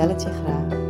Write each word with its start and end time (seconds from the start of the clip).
het 0.00 0.22
je 0.22 0.30
graag. 0.30 0.84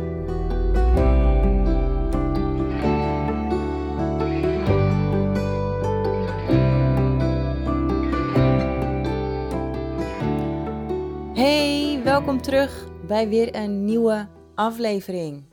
Hey, 11.33 12.01
welkom 12.03 12.41
terug 12.41 12.87
bij 13.07 13.29
weer 13.29 13.55
een 13.55 13.85
nieuwe 13.85 14.27
aflevering. 14.55 15.43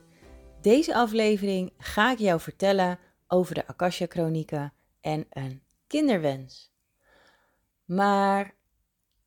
Deze 0.61 0.95
aflevering 0.95 1.73
ga 1.77 2.11
ik 2.11 2.19
jou 2.19 2.39
vertellen 2.39 2.99
over 3.27 3.55
de 3.55 3.67
Akasha 3.67 4.05
Chronieken 4.09 4.73
en 5.01 5.25
een 5.29 5.61
kinderwens. 5.87 6.71
Maar 7.85 8.55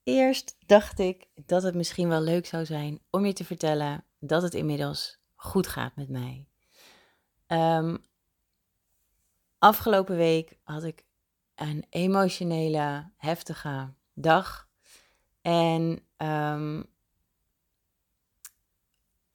eerst 0.02 0.56
dacht 0.66 0.98
ik 0.98 1.26
dat 1.46 1.62
het 1.62 1.74
misschien 1.74 2.08
wel 2.08 2.20
leuk 2.20 2.46
zou 2.46 2.64
zijn 2.64 3.00
om 3.10 3.26
je 3.26 3.32
te 3.32 3.44
vertellen 3.44 4.04
dat 4.18 4.42
het 4.42 4.54
inmiddels 4.54 5.18
goed 5.34 5.66
gaat 5.66 5.96
met 5.96 6.08
mij. 6.08 6.46
Ehm, 7.46 7.96
afgelopen 9.58 10.16
week 10.16 10.58
had 10.62 10.84
ik 10.84 11.04
een 11.54 11.84
emotionele, 11.90 13.10
heftige 13.16 13.92
dag. 14.14 14.68
En 15.42 16.02
um, 16.16 16.86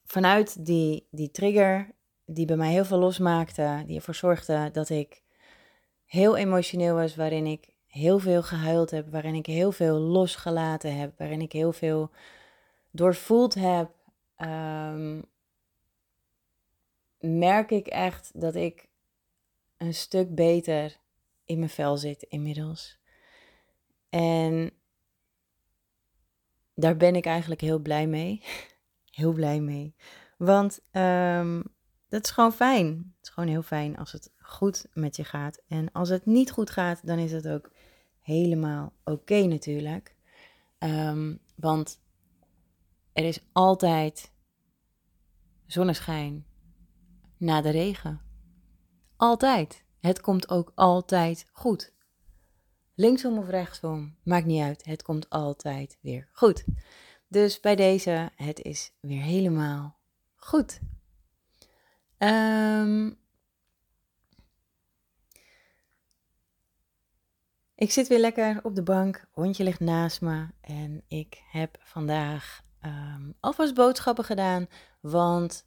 vanuit 0.06 0.66
die, 0.66 1.08
die 1.12 1.32
trigger, 1.32 1.92
die 2.26 2.46
bij 2.46 2.56
mij 2.56 2.72
heel 2.72 2.86
veel 2.86 2.98
losmaakte, 2.98 3.84
die 3.86 3.96
ervoor 3.96 4.16
zorgde 4.16 4.70
dat 4.72 4.90
ik 4.90 5.22
heel 6.06 6.36
emotioneel 6.38 6.96
was, 6.96 7.16
waarin 7.16 7.46
ik 7.46 7.74
heel 7.88 8.20
veel 8.20 8.44
gehuild 8.44 8.92
heb, 8.92 9.12
waarin 9.12 9.36
ik 9.36 9.46
heel 9.46 9.72
veel 9.72 10.00
losgelaten 10.00 10.98
heb, 10.98 11.18
waarin 11.18 11.42
ik 11.42 11.52
heel 11.52 11.74
veel 11.74 12.12
doorvoeld 12.92 13.54
heb, 13.54 13.90
um, 14.38 15.26
merk 17.20 17.72
ik 17.72 17.88
echt 17.88 18.32
dat 18.34 18.56
ik 18.56 18.88
een 19.78 19.94
stuk 19.94 20.36
beter 20.36 20.98
in 21.46 21.58
mijn 21.58 21.70
vel 21.70 21.98
zit 21.98 22.24
inmiddels. 22.24 23.00
En 24.10 24.72
daar 26.76 26.98
ben 26.98 27.16
ik 27.16 27.26
eigenlijk 27.26 27.62
heel 27.62 27.80
blij 27.80 28.08
mee. 28.08 28.44
heel 29.12 29.34
blij 29.34 29.60
mee. 29.60 29.96
Want 30.38 30.80
um, 30.92 31.64
dat 32.08 32.24
is 32.24 32.32
gewoon 32.32 32.54
fijn. 32.54 32.88
Het 32.88 33.28
is 33.28 33.30
gewoon 33.30 33.50
heel 33.50 33.62
fijn 33.62 33.98
als 33.98 34.12
het 34.12 34.32
goed 34.38 34.88
met 34.94 35.16
je 35.16 35.24
gaat. 35.24 35.62
En 35.68 35.92
als 35.92 36.10
het 36.10 36.26
niet 36.26 36.52
goed 36.52 36.70
gaat, 36.70 37.08
dan 37.08 37.18
is 37.18 37.32
het 37.32 37.48
ook 37.48 37.72
helemaal 38.20 38.94
oké 39.04 39.42
natuurlijk. 39.42 40.16
Um, 40.80 41.40
want 41.56 42.02
er 43.14 43.24
is 43.24 43.40
altijd 43.52 44.32
zonneschijn 45.66 46.46
na 47.38 47.62
de 47.62 47.70
regen. 47.70 48.22
Altijd. 49.16 49.84
Het 50.00 50.22
komt 50.22 50.50
ook 50.50 50.72
altijd 50.76 51.50
goed. 51.52 51.94
Linksom 52.96 53.38
of 53.38 53.48
rechtsom, 53.48 54.16
maakt 54.24 54.46
niet 54.46 54.62
uit. 54.62 54.86
Het 54.86 55.04
komt 55.04 55.30
altijd 55.30 55.98
weer 56.02 56.30
goed. 56.32 56.66
Dus 57.28 57.60
bij 57.60 57.76
deze, 57.76 58.32
het 58.36 58.62
is 58.62 58.92
weer 59.00 59.22
helemaal 59.22 59.98
goed. 60.36 60.80
Um, 62.18 63.18
ik 67.76 67.92
zit 67.92 68.08
weer 68.08 68.20
lekker 68.20 68.60
op 68.64 68.76
de 68.76 68.84
bank, 68.84 69.28
hondje 69.32 69.64
ligt 69.64 69.80
naast 69.80 70.22
me 70.22 70.48
en 70.62 71.04
ik 71.08 71.44
heb 71.52 71.78
vandaag 71.84 72.63
um, 72.86 73.34
alvast 73.40 73.74
boodschappen 73.74 74.24
gedaan, 74.24 74.68
want 75.02 75.66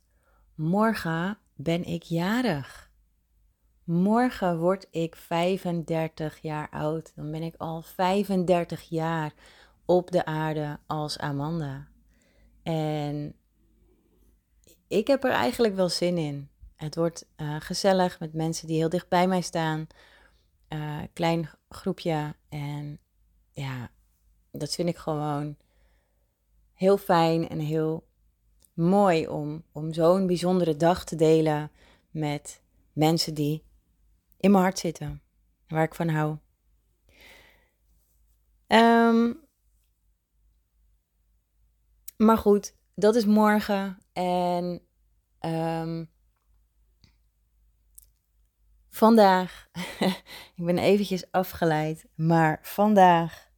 morgen 0.54 1.38
ben 1.54 1.84
ik 1.84 2.02
jarig. 2.02 2.90
Morgen 3.84 4.58
word 4.58 4.86
ik 4.90 5.16
35 5.16 6.38
jaar 6.38 6.70
oud. 6.70 7.12
Dan 7.14 7.30
ben 7.30 7.42
ik 7.42 7.54
al 7.56 7.82
35 7.82 8.82
jaar 8.82 9.32
op 9.84 10.10
de 10.10 10.24
aarde 10.24 10.78
als 10.86 11.18
Amanda. 11.18 11.86
En 12.62 13.34
ik 14.88 15.06
heb 15.06 15.24
er 15.24 15.30
eigenlijk 15.30 15.74
wel 15.74 15.88
zin 15.88 16.18
in. 16.18 16.50
Het 16.76 16.96
wordt 16.96 17.26
uh, 17.36 17.56
gezellig 17.58 18.20
met 18.20 18.32
mensen 18.32 18.66
die 18.66 18.76
heel 18.76 18.88
dicht 18.88 19.08
bij 19.08 19.26
mij 19.28 19.40
staan. 19.40 19.86
Uh, 20.68 20.98
klein 21.12 21.50
groepje. 21.68 22.34
En 22.48 22.98
ja, 23.52 23.90
dat 24.50 24.74
vind 24.74 24.88
ik 24.88 24.96
gewoon 24.96 25.56
heel 26.76 26.98
fijn 26.98 27.48
en 27.48 27.58
heel 27.58 28.06
mooi 28.74 29.28
om, 29.28 29.64
om 29.72 29.92
zo'n 29.92 30.26
bijzondere 30.26 30.76
dag 30.76 31.04
te 31.04 31.16
delen 31.16 31.70
met 32.10 32.62
mensen 32.92 33.34
die 33.34 33.64
in 34.36 34.50
mijn 34.50 34.62
hart 34.62 34.78
zitten, 34.78 35.22
waar 35.68 35.84
ik 35.84 35.94
van 35.94 36.08
hou. 36.08 36.36
Um, 38.66 39.40
maar 42.16 42.38
goed, 42.38 42.74
dat 42.94 43.14
is 43.14 43.24
morgen. 43.24 43.98
En 44.12 44.82
um, 45.40 46.10
vandaag, 48.88 49.68
ik 50.56 50.64
ben 50.64 50.78
eventjes 50.78 51.30
afgeleid, 51.30 52.06
maar 52.14 52.58
vandaag 52.62 53.50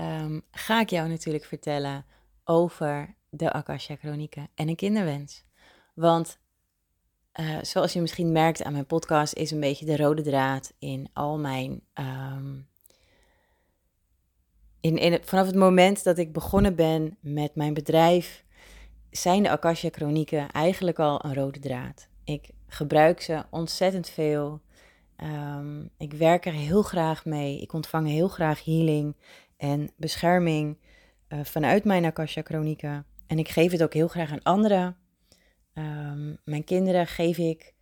um, 0.00 0.42
ga 0.50 0.80
ik 0.80 0.90
jou 0.90 1.08
natuurlijk 1.08 1.44
vertellen 1.44 2.06
over 2.44 3.14
de 3.30 3.52
Akasha 3.52 3.96
Chronieken 3.96 4.48
en 4.54 4.68
een 4.68 4.76
kinderwens. 4.76 5.44
Want 5.94 6.38
uh, 7.40 7.58
zoals 7.62 7.92
je 7.92 8.00
misschien 8.00 8.32
merkt 8.32 8.62
aan 8.62 8.72
mijn 8.72 8.86
podcast, 8.86 9.34
is 9.34 9.50
een 9.50 9.60
beetje 9.60 9.84
de 9.84 9.96
rode 9.96 10.22
draad 10.22 10.72
in 10.78 11.08
al 11.12 11.38
mijn 11.38 11.80
um, 11.94 12.68
in, 14.84 14.98
in 14.98 15.18
vanaf 15.22 15.46
het 15.46 15.54
moment 15.54 16.04
dat 16.04 16.18
ik 16.18 16.32
begonnen 16.32 16.74
ben 16.74 17.16
met 17.20 17.54
mijn 17.54 17.74
bedrijf, 17.74 18.44
zijn 19.10 19.42
de 19.42 19.50
Akasha 19.50 19.88
Chronieken 19.90 20.50
eigenlijk 20.50 20.98
al 20.98 21.24
een 21.24 21.34
rode 21.34 21.58
draad. 21.58 22.08
Ik 22.24 22.50
gebruik 22.66 23.20
ze 23.20 23.44
ontzettend 23.50 24.08
veel. 24.08 24.60
Um, 25.22 25.90
ik 25.98 26.12
werk 26.12 26.46
er 26.46 26.52
heel 26.52 26.82
graag 26.82 27.24
mee. 27.24 27.60
Ik 27.60 27.72
ontvang 27.72 28.08
heel 28.08 28.28
graag 28.28 28.64
healing 28.64 29.16
en 29.56 29.90
bescherming 29.96 30.78
uh, 31.34 31.44
vanuit 31.44 31.84
mijn 31.84 32.04
Akasha 32.04 32.42
Chronieken. 32.42 33.06
En 33.26 33.38
ik 33.38 33.48
geef 33.48 33.72
het 33.72 33.82
ook 33.82 33.94
heel 33.94 34.08
graag 34.08 34.32
aan 34.32 34.42
anderen. 34.42 34.96
Um, 35.74 36.38
mijn 36.44 36.64
kinderen 36.64 37.06
geef 37.06 37.38
ik 37.38 37.74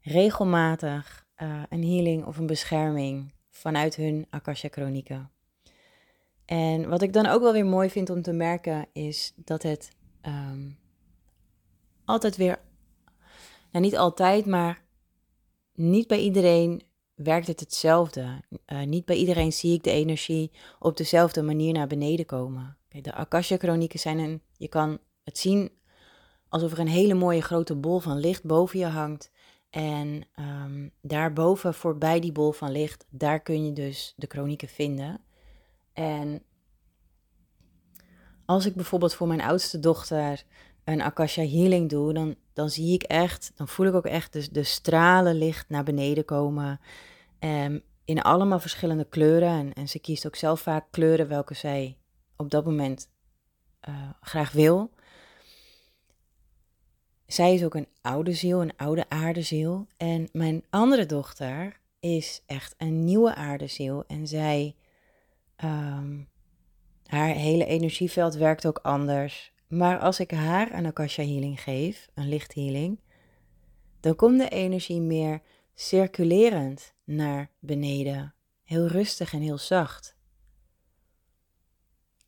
regelmatig 0.00 1.26
uh, 1.42 1.62
een 1.68 1.84
healing 1.84 2.24
of 2.24 2.38
een 2.38 2.46
bescherming 2.46 3.34
vanuit 3.50 3.96
hun 3.96 4.26
Akasha 4.30 4.68
Chronieken. 4.70 5.30
En 6.44 6.88
wat 6.88 7.02
ik 7.02 7.12
dan 7.12 7.26
ook 7.26 7.42
wel 7.42 7.52
weer 7.52 7.66
mooi 7.66 7.90
vind 7.90 8.10
om 8.10 8.22
te 8.22 8.32
merken 8.32 8.86
is 8.92 9.32
dat 9.36 9.62
het 9.62 9.92
um, 10.22 10.78
altijd 12.04 12.36
weer, 12.36 12.58
nou 13.70 13.84
niet 13.84 13.96
altijd, 13.96 14.46
maar 14.46 14.82
niet 15.74 16.06
bij 16.06 16.18
iedereen 16.18 16.82
werkt 17.14 17.46
het 17.46 17.60
hetzelfde. 17.60 18.42
Uh, 18.66 18.82
niet 18.82 19.04
bij 19.04 19.16
iedereen 19.16 19.52
zie 19.52 19.74
ik 19.74 19.82
de 19.82 19.90
energie 19.90 20.50
op 20.78 20.96
dezelfde 20.96 21.42
manier 21.42 21.72
naar 21.72 21.86
beneden 21.86 22.26
komen. 22.26 22.76
De 23.00 23.14
Akasha-chronieken 23.14 23.98
zijn 23.98 24.18
een, 24.18 24.42
je 24.56 24.68
kan 24.68 24.98
het 25.24 25.38
zien 25.38 25.70
alsof 26.48 26.72
er 26.72 26.78
een 26.78 26.88
hele 26.88 27.14
mooie 27.14 27.42
grote 27.42 27.74
bol 27.74 27.98
van 27.98 28.18
licht 28.18 28.44
boven 28.44 28.78
je 28.78 28.86
hangt. 28.86 29.30
En 29.70 30.22
um, 30.36 30.90
daarboven, 31.00 31.74
voorbij 31.74 32.20
die 32.20 32.32
bol 32.32 32.52
van 32.52 32.72
licht, 32.72 33.06
daar 33.10 33.40
kun 33.40 33.64
je 33.64 33.72
dus 33.72 34.12
de 34.16 34.26
chronieken 34.28 34.68
vinden. 34.68 35.20
En 35.92 36.42
als 38.44 38.66
ik 38.66 38.74
bijvoorbeeld 38.74 39.14
voor 39.14 39.26
mijn 39.26 39.40
oudste 39.40 39.78
dochter 39.78 40.44
een 40.84 41.02
Akasha 41.02 41.42
healing 41.42 41.90
doe, 41.90 42.12
dan, 42.12 42.34
dan 42.52 42.70
zie 42.70 42.92
ik 42.92 43.02
echt, 43.02 43.52
dan 43.54 43.68
voel 43.68 43.86
ik 43.86 43.94
ook 43.94 44.06
echt 44.06 44.32
de, 44.32 44.48
de 44.52 44.62
stralen 44.62 45.34
licht 45.34 45.68
naar 45.68 45.84
beneden 45.84 46.24
komen. 46.24 46.80
Um, 47.40 47.82
in 48.04 48.22
allemaal 48.22 48.58
verschillende 48.58 49.04
kleuren. 49.04 49.48
En, 49.48 49.72
en, 49.72 49.88
ze 49.88 49.98
kiest 49.98 50.26
ook 50.26 50.36
zelf 50.36 50.60
vaak 50.60 50.86
kleuren 50.90 51.28
welke 51.28 51.54
zij 51.54 51.96
op 52.36 52.50
dat 52.50 52.64
moment 52.64 53.08
uh, 53.88 54.10
graag 54.20 54.52
wil. 54.52 54.90
zij 57.26 57.54
is 57.54 57.64
ook 57.64 57.74
een 57.74 57.88
oude 58.00 58.32
ziel, 58.32 58.62
een 58.62 58.76
oude 58.76 59.08
aardeziel. 59.08 59.86
En 59.96 60.28
mijn 60.32 60.64
andere 60.70 61.06
dochter 61.06 61.80
is 62.00 62.42
echt 62.46 62.74
een 62.78 63.04
nieuwe 63.04 63.34
aardeziel. 63.34 64.04
En 64.06 64.26
zij, 64.26 64.74
ehm, 65.56 66.20
haar 67.06 67.28
hele 67.28 67.64
energieveld 67.64 68.34
werkt 68.34 68.66
ook 68.66 68.78
anders. 68.78 69.52
Maar 69.68 69.98
als 69.98 70.20
ik 70.20 70.30
haar 70.30 70.72
een 70.72 70.86
Akasha 70.86 71.22
healing 71.22 71.60
geef, 71.60 72.08
een 72.14 72.28
lichthealing, 72.28 73.00
dan 74.00 74.16
komt 74.16 74.38
de 74.38 74.48
energie 74.48 75.00
meer 75.00 75.42
circulerend 75.74 76.94
naar 77.04 77.50
beneden. 77.58 78.34
Heel 78.62 78.86
rustig 78.86 79.32
en 79.32 79.40
heel 79.40 79.58
zacht. 79.58 80.16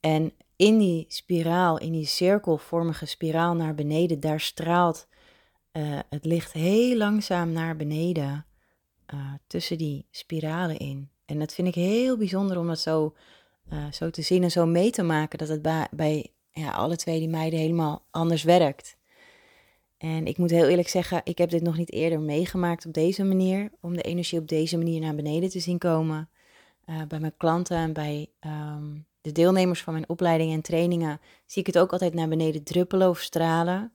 En 0.05 0.33
in 0.57 0.79
die 0.79 1.05
spiraal, 1.09 1.79
in 1.79 1.93
die 1.93 2.07
cirkelvormige 2.07 3.07
spiraal 3.07 3.55
naar 3.55 3.75
beneden, 3.75 4.21
daar 4.21 4.41
straalt 4.41 5.07
uh, 5.73 5.99
het 6.09 6.25
licht 6.25 6.53
heel 6.53 6.97
langzaam 6.97 7.53
naar 7.53 7.77
beneden 7.77 8.47
uh, 9.15 9.21
tussen 9.47 9.79
die 9.79 10.07
spiralen 10.11 10.79
in. 10.79 11.11
En 11.25 11.39
dat 11.39 11.55
vind 11.55 11.69
ik 11.69 11.75
heel 11.75 12.17
bijzonder 12.17 12.59
om 12.59 12.67
dat 12.67 12.79
zo, 12.79 13.15
uh, 13.73 13.93
zo 13.93 14.11
te 14.11 14.23
zien 14.23 14.43
en 14.43 14.51
zo 14.51 14.67
mee 14.67 14.91
te 14.91 15.03
maken, 15.03 15.39
dat 15.39 15.49
het 15.49 15.89
bij, 15.91 16.33
ja, 16.51 16.71
alle 16.71 16.97
twee 16.97 17.19
die 17.19 17.29
meiden 17.29 17.59
helemaal 17.59 18.05
anders 18.11 18.43
werkt. 18.43 18.97
En 19.99 20.27
ik 20.27 20.39
moet 20.39 20.51
heel 20.51 20.69
eerlijk 20.69 20.89
zeggen, 20.89 21.21
ik 21.25 21.39
heb 21.39 21.51
dit 21.51 21.63
nog 21.63 21.77
niet 21.77 21.93
eerder 21.93 22.21
meegemaakt 22.21 22.87
op 22.87 22.93
deze 22.93 23.25
manier, 23.25 23.71
om 23.81 23.97
de 23.97 24.03
energie 24.03 24.39
op 24.39 24.49
deze 24.49 24.77
manier 24.77 25.01
naar 25.01 25.15
beneden 25.15 25.51
te 25.51 25.61
zien 25.61 25.79
komen. 25.79 26.29
bij 27.09 27.21
mijn 27.21 27.37
klanten 27.37 27.77
en 27.77 27.93
bij 27.93 28.29
um, 28.41 29.07
de 29.25 29.33
deelnemers 29.33 29.83
van 29.83 29.93
mijn 29.93 30.09
opleidingen 30.09 30.55
en 30.55 30.63
trainingen 30.63 31.21
zie 31.47 31.61
ik 31.61 31.67
het 31.67 31.79
ook 31.79 31.93
altijd 31.93 32.15
naar 32.15 32.29
beneden 32.29 32.63
druppelen 32.63 33.09
of 33.09 33.21
stralen. 33.21 33.93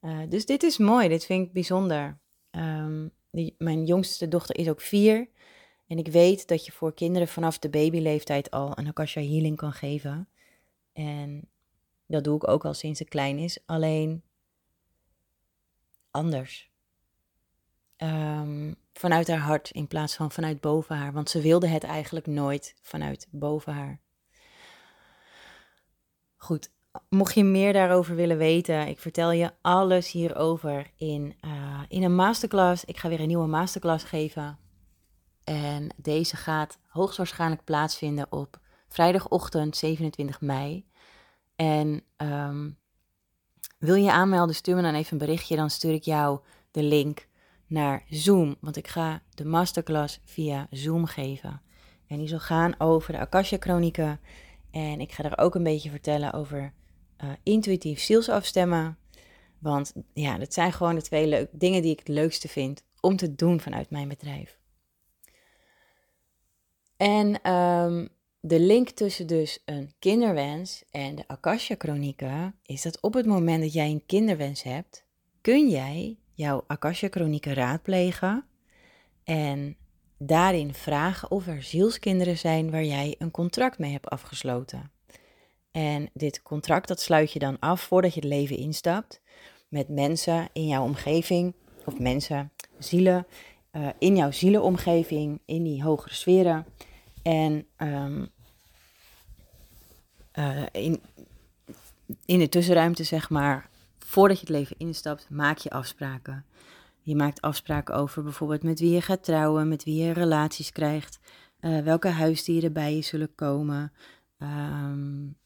Uh, 0.00 0.18
dus 0.28 0.46
dit 0.46 0.62
is 0.62 0.78
mooi, 0.78 1.08
dit 1.08 1.24
vind 1.24 1.46
ik 1.46 1.52
bijzonder. 1.52 2.18
Die, 3.30 3.54
mijn 3.58 3.84
jongste 3.84 4.28
dochter 4.28 4.56
is 4.56 4.68
ook 4.68 4.80
vier. 4.80 5.28
En 5.86 5.98
ik 5.98 6.08
weet 6.08 6.48
dat 6.48 6.66
je 6.66 6.72
voor 6.72 6.94
kinderen 6.94 7.28
vanaf 7.28 7.58
de 7.58 7.68
babyleeftijd 7.68 8.50
al 8.50 8.78
een 8.78 8.86
Akasha 8.86 9.20
Healing 9.20 9.56
kan 9.56 9.72
geven. 9.72 10.28
En 10.92 11.48
dat 12.06 12.24
doe 12.24 12.36
ik 12.36 12.48
ook 12.48 12.64
al 12.64 12.74
sinds 12.74 12.98
ze 12.98 13.04
klein 13.04 13.38
is. 13.38 13.58
Alleen 13.64 14.22
anders. 16.10 16.70
Um, 17.96 18.76
vanuit 18.92 19.28
haar 19.28 19.38
hart 19.38 19.70
in 19.70 19.86
plaats 19.86 20.14
van 20.14 20.32
vanuit 20.32 20.60
boven 20.60 20.96
haar. 20.96 21.12
Want 21.12 21.30
ze 21.30 21.40
wilde 21.40 21.68
het 21.68 21.84
eigenlijk 21.84 22.26
nooit 22.26 22.74
vanuit 22.82 23.28
boven 23.30 23.72
haar. 23.72 24.04
Goed, 26.46 26.70
mocht 27.08 27.34
je 27.34 27.44
meer 27.44 27.72
daarover 27.72 28.14
willen 28.14 28.36
weten, 28.38 28.88
ik 28.88 28.98
vertel 28.98 29.30
je 29.30 29.52
alles 29.62 30.10
hierover 30.10 30.90
in, 30.96 31.34
uh, 31.44 31.80
in 31.88 32.02
een 32.02 32.14
masterclass. 32.14 32.84
Ik 32.84 32.96
ga 32.96 33.08
weer 33.08 33.20
een 33.20 33.26
nieuwe 33.26 33.46
masterclass 33.46 34.04
geven. 34.04 34.58
En 35.44 35.94
deze 35.96 36.36
gaat 36.36 36.78
hoogstwaarschijnlijk 36.86 37.64
plaatsvinden 37.64 38.32
op 38.32 38.60
vrijdagochtend 38.88 39.76
27 39.76 40.40
mei. 40.40 40.86
En 41.56 42.02
um, 42.16 42.78
wil 43.78 43.94
je 43.94 44.12
aanmelden, 44.12 44.54
stuur 44.54 44.76
me 44.76 44.82
dan 44.82 44.94
even 44.94 45.12
een 45.12 45.26
berichtje. 45.26 45.56
Dan 45.56 45.70
stuur 45.70 45.92
ik 45.92 46.02
jou 46.02 46.40
de 46.70 46.82
link 46.82 47.26
naar 47.66 48.04
Zoom. 48.08 48.56
Want 48.60 48.76
ik 48.76 48.88
ga 48.88 49.22
de 49.34 49.44
masterclass 49.44 50.20
via 50.24 50.66
Zoom 50.70 51.06
geven. 51.06 51.62
En 52.06 52.18
die 52.18 52.28
zal 52.28 52.38
gaan 52.38 52.74
over 52.78 53.12
de 53.12 53.18
Akasha-chronieken 53.18 54.20
en 54.76 55.00
ik 55.00 55.12
ga 55.12 55.22
er 55.24 55.38
ook 55.38 55.54
een 55.54 55.62
beetje 55.62 55.90
vertellen 55.90 56.32
over 56.32 56.72
uh, 57.24 57.30
intuïtief 57.42 58.00
zielsafstemmen. 58.00 58.98
Want 59.58 59.92
ja, 60.12 60.38
dat 60.38 60.54
zijn 60.54 60.72
gewoon 60.72 60.94
de 60.94 61.02
twee 61.02 61.26
leuk, 61.26 61.48
dingen 61.52 61.82
die 61.82 61.92
ik 61.92 61.98
het 61.98 62.08
leukste 62.08 62.48
vind 62.48 62.84
om 63.00 63.16
te 63.16 63.34
doen 63.34 63.60
vanuit 63.60 63.90
mijn 63.90 64.08
bedrijf. 64.08 64.58
En 66.96 67.52
um, 67.52 68.08
de 68.40 68.60
link 68.60 68.88
tussen 68.90 69.26
dus 69.26 69.62
een 69.64 69.92
kinderwens 69.98 70.84
en 70.90 71.14
de 71.14 71.28
Akasha-chronieken 71.28 72.54
is 72.62 72.82
dat 72.82 73.00
op 73.00 73.14
het 73.14 73.26
moment 73.26 73.62
dat 73.62 73.72
jij 73.72 73.90
een 73.90 74.06
kinderwens 74.06 74.62
hebt, 74.62 75.04
kun 75.40 75.68
jij 75.68 76.18
jouw 76.34 76.64
Akasha-chronieken 76.66 77.54
raadplegen 77.54 78.44
en 79.24 79.76
daarin 80.18 80.74
vragen 80.74 81.30
of 81.30 81.46
er 81.46 81.62
zielskinderen 81.62 82.38
zijn 82.38 82.70
waar 82.70 82.84
jij 82.84 83.14
een 83.18 83.30
contract 83.30 83.78
mee 83.78 83.92
hebt 83.92 84.08
afgesloten. 84.08 84.90
En 85.70 86.10
dit 86.12 86.42
contract 86.42 86.88
dat 86.88 87.00
sluit 87.00 87.32
je 87.32 87.38
dan 87.38 87.58
af 87.58 87.80
voordat 87.80 88.14
je 88.14 88.20
het 88.20 88.28
leven 88.28 88.56
instapt 88.56 89.20
met 89.68 89.88
mensen 89.88 90.48
in 90.52 90.66
jouw 90.66 90.82
omgeving 90.82 91.54
of 91.84 91.98
mensen, 91.98 92.52
zielen 92.78 93.26
uh, 93.72 93.88
in 93.98 94.16
jouw 94.16 94.30
zielenomgeving, 94.30 95.40
in 95.44 95.62
die 95.62 95.82
hogere 95.82 96.14
sferen. 96.14 96.66
En 97.22 97.66
um, 97.76 98.28
uh, 100.34 100.62
in, 100.72 101.02
in 102.24 102.38
de 102.38 102.48
tussenruimte, 102.48 103.04
zeg 103.04 103.30
maar, 103.30 103.68
voordat 103.98 104.36
je 104.40 104.46
het 104.46 104.56
leven 104.56 104.76
instapt, 104.78 105.26
maak 105.30 105.58
je 105.58 105.70
afspraken. 105.70 106.44
Je 107.06 107.16
maakt 107.16 107.40
afspraken 107.40 107.94
over 107.94 108.22
bijvoorbeeld 108.22 108.62
met 108.62 108.80
wie 108.80 108.90
je 108.90 109.00
gaat 109.00 109.24
trouwen, 109.24 109.68
met 109.68 109.84
wie 109.84 110.02
je 110.02 110.12
relaties 110.12 110.72
krijgt, 110.72 111.18
uh, 111.60 111.80
welke 111.80 112.08
huisdieren 112.08 112.72
bij 112.72 112.94
je 112.94 113.02
zullen 113.02 113.34
komen, 113.34 113.92
um, 114.38 115.36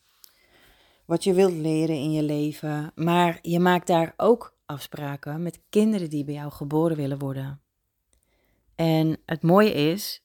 wat 1.05 1.25
je 1.25 1.35
wilt 1.35 1.53
leren 1.53 1.97
in 1.97 2.13
je 2.13 2.23
leven. 2.23 2.93
Maar 2.95 3.39
je 3.43 3.59
maakt 3.59 3.87
daar 3.87 4.15
ook 4.17 4.57
afspraken 4.67 5.43
met 5.43 5.61
kinderen 5.69 6.11
die 6.11 6.25
bij 6.25 6.35
jou 6.35 6.53
geboren 6.53 6.97
willen 6.97 7.19
worden. 7.19 7.61
En 8.75 9.19
het 9.27 9.43
mooie 9.43 9.73
is 9.73 10.23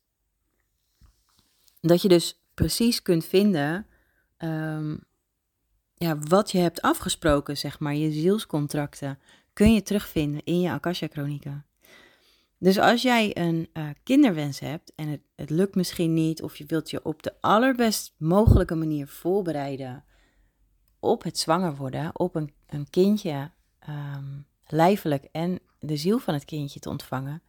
dat 1.81 2.01
je 2.01 2.07
dus 2.07 2.41
precies 2.53 3.01
kunt 3.01 3.25
vinden 3.25 3.87
um, 4.37 4.99
ja, 5.93 6.17
wat 6.17 6.51
je 6.51 6.57
hebt 6.57 6.81
afgesproken, 6.81 7.57
zeg 7.57 7.79
maar, 7.79 7.95
je 7.95 8.11
zielscontracten 8.11 9.19
kun 9.56 9.74
je 9.74 9.81
terugvinden 9.81 10.44
in 10.44 10.62
je 10.62 10.69
Akasha-chronieken. 10.69 11.66
Dus 12.57 12.78
als 12.78 13.02
jij 13.02 13.38
een 13.38 13.69
uh, 13.74 13.90
kinderwens 14.04 14.60
hebt 14.60 14.96
en 14.96 15.07
het, 15.07 15.22
het 15.36 15.50
lukt 15.50 15.75
misschien 15.75 16.13
niet, 16.13 16.42
of 16.42 16.56
je 16.56 16.66
wilt 16.66 16.90
je 16.90 17.06
op 17.06 17.24
de 17.24 17.34
allerbest 17.42 18.16
mogelijke 18.18 18.75
manier 18.75 19.07
voorbereiden 19.07 20.06
op 21.00 21.24
het 21.24 21.38
zwanger 21.38 21.75
worden, 21.75 22.19
op 22.19 22.36
een, 22.36 22.54
een 22.68 22.90
kindje 22.90 23.52
um, 23.90 24.48
lijfelijk 24.68 25.24
en 25.31 25.60
de 25.80 25.97
ziel 25.97 26.19
van 26.19 26.33
het 26.33 26.45
kindje 26.45 26.80
te 26.80 26.90
ontvangen, 26.90 27.42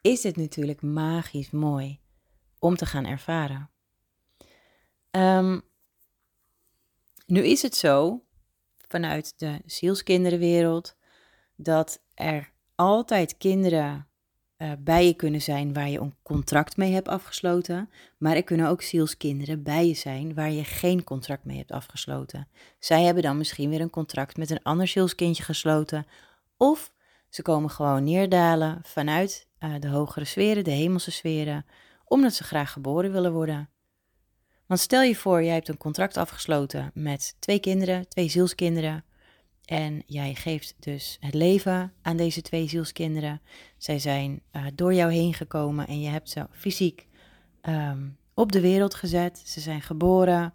is 0.00 0.20
dit 0.20 0.36
natuurlijk 0.36 0.82
magisch 0.82 1.50
mooi 1.50 2.00
om 2.58 2.76
te 2.76 2.86
gaan 2.86 3.06
ervaren. 3.06 3.70
Um, 5.10 5.62
nu 7.26 7.40
is 7.40 7.62
het 7.62 7.74
zo, 7.74 8.24
vanuit 8.88 9.38
de 9.38 9.60
zielskinderenwereld, 9.66 10.96
dat 11.56 12.00
er 12.14 12.50
altijd 12.74 13.36
kinderen 13.36 14.06
uh, 14.58 14.72
bij 14.78 15.06
je 15.06 15.14
kunnen 15.14 15.42
zijn 15.42 15.72
waar 15.72 15.88
je 15.88 16.00
een 16.00 16.14
contract 16.22 16.76
mee 16.76 16.92
hebt 16.92 17.08
afgesloten. 17.08 17.90
Maar 18.18 18.36
er 18.36 18.44
kunnen 18.44 18.68
ook 18.68 18.82
zielskinderen 18.82 19.62
bij 19.62 19.86
je 19.86 19.94
zijn 19.94 20.34
waar 20.34 20.50
je 20.50 20.64
geen 20.64 21.04
contract 21.04 21.44
mee 21.44 21.56
hebt 21.56 21.72
afgesloten. 21.72 22.48
Zij 22.78 23.02
hebben 23.02 23.22
dan 23.22 23.38
misschien 23.38 23.70
weer 23.70 23.80
een 23.80 23.90
contract 23.90 24.36
met 24.36 24.50
een 24.50 24.62
ander 24.62 24.88
zielskindje 24.88 25.42
gesloten. 25.42 26.06
Of 26.56 26.92
ze 27.28 27.42
komen 27.42 27.70
gewoon 27.70 28.04
neerdalen 28.04 28.78
vanuit 28.82 29.48
uh, 29.60 29.74
de 29.80 29.88
hogere 29.88 30.24
sferen, 30.24 30.64
de 30.64 30.70
hemelse 30.70 31.10
sferen, 31.10 31.66
omdat 32.04 32.34
ze 32.34 32.44
graag 32.44 32.72
geboren 32.72 33.12
willen 33.12 33.32
worden. 33.32 33.68
Want 34.66 34.80
stel 34.80 35.02
je 35.02 35.16
voor, 35.16 35.42
jij 35.42 35.54
hebt 35.54 35.68
een 35.68 35.76
contract 35.76 36.16
afgesloten 36.16 36.90
met 36.94 37.36
twee 37.38 37.58
kinderen, 37.58 38.08
twee 38.08 38.28
zielskinderen. 38.28 39.04
En 39.64 40.02
jij 40.06 40.34
geeft 40.34 40.74
dus 40.78 41.16
het 41.20 41.34
leven 41.34 41.92
aan 42.02 42.16
deze 42.16 42.42
twee 42.42 42.68
zielskinderen. 42.68 43.40
Zij 43.76 43.98
zijn 43.98 44.42
uh, 44.52 44.66
door 44.74 44.94
jou 44.94 45.12
heen 45.12 45.34
gekomen 45.34 45.86
en 45.86 46.00
je 46.00 46.08
hebt 46.08 46.30
ze 46.30 46.46
fysiek 46.50 47.06
um, 47.62 48.16
op 48.34 48.52
de 48.52 48.60
wereld 48.60 48.94
gezet. 48.94 49.42
Ze 49.44 49.60
zijn 49.60 49.82
geboren. 49.82 50.54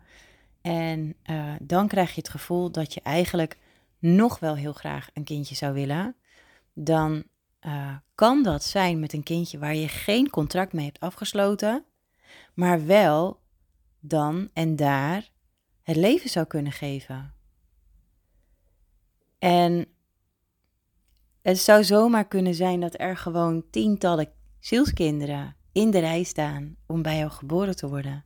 En 0.62 1.16
uh, 1.30 1.54
dan 1.62 1.88
krijg 1.88 2.10
je 2.10 2.22
het 2.22 2.30
gevoel 2.30 2.72
dat 2.72 2.94
je 2.94 3.02
eigenlijk 3.02 3.58
nog 4.00 4.40
wel 4.40 4.56
heel 4.56 4.74
graag 4.74 5.10
een 5.14 5.24
kindje 5.24 5.56
zou 5.56 5.74
willen. 5.74 6.16
Dan 6.74 7.24
uh, 7.62 7.96
kan 8.16 8.44
dat 8.44 8.64
zijn 8.64 9.00
met 9.00 9.14
een 9.14 9.24
kindje 9.24 9.60
waar 9.60 9.76
je 9.76 9.88
geen 9.88 10.30
contract 10.30 10.74
mee 10.74 10.86
hebt 10.86 11.00
afgesloten, 11.00 11.86
maar 12.54 12.86
wel 12.86 13.40
dan 14.00 14.50
en 14.54 14.76
daar 14.76 15.30
het 15.84 15.96
leven 15.96 16.30
zou 16.30 16.46
kunnen 16.46 16.72
geven. 16.72 17.34
En 19.40 19.86
het 21.42 21.58
zou 21.58 21.84
zomaar 21.84 22.28
kunnen 22.28 22.54
zijn 22.54 22.80
dat 22.80 23.00
er 23.00 23.18
gewoon 23.18 23.64
tientallen 23.70 24.32
zielskinderen 24.60 25.56
in 25.72 25.92
de 25.92 26.00
rij 26.00 26.24
staan 26.24 26.76
om 26.86 27.02
bij 27.02 27.18
jou 27.18 27.32
geboren 27.32 27.76
te 27.76 27.90
worden. 27.90 28.24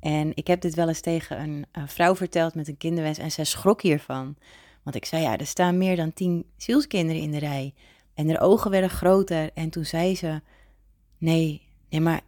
En 0.00 0.30
ik 0.34 0.46
heb 0.46 0.60
dit 0.60 0.74
wel 0.74 0.88
eens 0.88 1.00
tegen 1.00 1.40
een, 1.40 1.66
vrouw 1.86 2.16
verteld 2.16 2.54
met 2.54 2.68
een 2.68 2.76
kinderwens 2.76 3.18
en 3.18 3.32
zij 3.32 3.44
schrok 3.44 3.82
hiervan. 3.82 4.36
Want 4.82 4.96
ik 4.96 5.04
zei, 5.04 5.22
ja, 5.22 5.38
er 5.38 5.46
staan 5.46 5.78
meer 5.78 5.96
dan 5.96 6.12
tien 6.12 6.44
zielskinderen 6.56 7.22
in 7.22 7.30
de 7.30 7.38
rij. 7.38 7.74
En 8.14 8.28
haar 8.28 8.40
ogen 8.40 8.70
werden 8.70 8.90
groter. 8.90 9.50
En 9.52 9.70
toen 9.70 9.84
zei 9.84 10.16
ze, 10.16 10.40
nee, 11.18 11.62
nee, 11.88 12.00
maar 12.00 12.20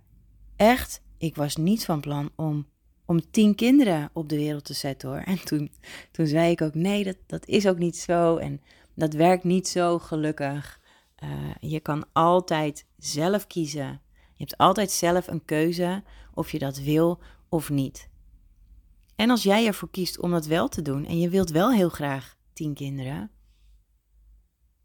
echt, 0.56 1.02
ik 1.18 1.37
was 1.37 1.56
niet 1.56 1.85
van 1.85 2.00
plan 2.00 2.30
om, 2.37 2.66
om 3.06 3.30
tien 3.30 3.54
kinderen 3.54 4.10
op 4.12 4.28
de 4.28 4.36
wereld 4.36 4.64
te 4.64 4.75
zetten 4.75 5.08
hoor. 5.08 5.18
En 5.18 5.44
toen, 5.44 5.70
toen 6.10 6.26
zei 6.26 6.50
ik 6.50 6.62
ook, 6.62 6.75
nee, 6.75 7.04
dat, 7.04 7.16
dat 7.26 7.46
is 7.46 7.68
ook 7.68 7.78
niet 7.78 7.96
zo. 7.96 8.36
En 8.36 8.60
dat 8.94 9.12
werkt 9.12 9.44
niet 9.44 9.68
zo 9.68 9.98
gelukkig. 9.98 10.80
Uh, 11.25 11.30
je 11.60 11.80
kan 11.80 12.04
altijd 12.12 12.86
zelf 12.98 13.46
kiezen. 13.46 14.00
Je 14.12 14.44
hebt 14.44 14.56
altijd 14.56 14.90
zelf 14.90 15.26
een 15.26 15.44
keuze 15.44 16.02
of 16.34 16.52
je 16.52 16.58
dat 16.58 16.78
wil 16.78 17.20
of 17.48 17.70
niet. 17.70 18.08
En 19.16 19.30
als 19.30 19.42
jij 19.42 19.66
ervoor 19.66 19.90
kiest 19.90 20.20
om 20.20 20.30
dat 20.30 20.46
wel 20.46 20.68
te 20.68 20.82
doen 20.82 21.06
en 21.06 21.18
je 21.18 21.28
wilt 21.28 21.50
wel 21.50 21.72
heel 21.72 21.88
graag 21.88 22.36
tien 22.52 22.75
kinderen, 22.75 23.30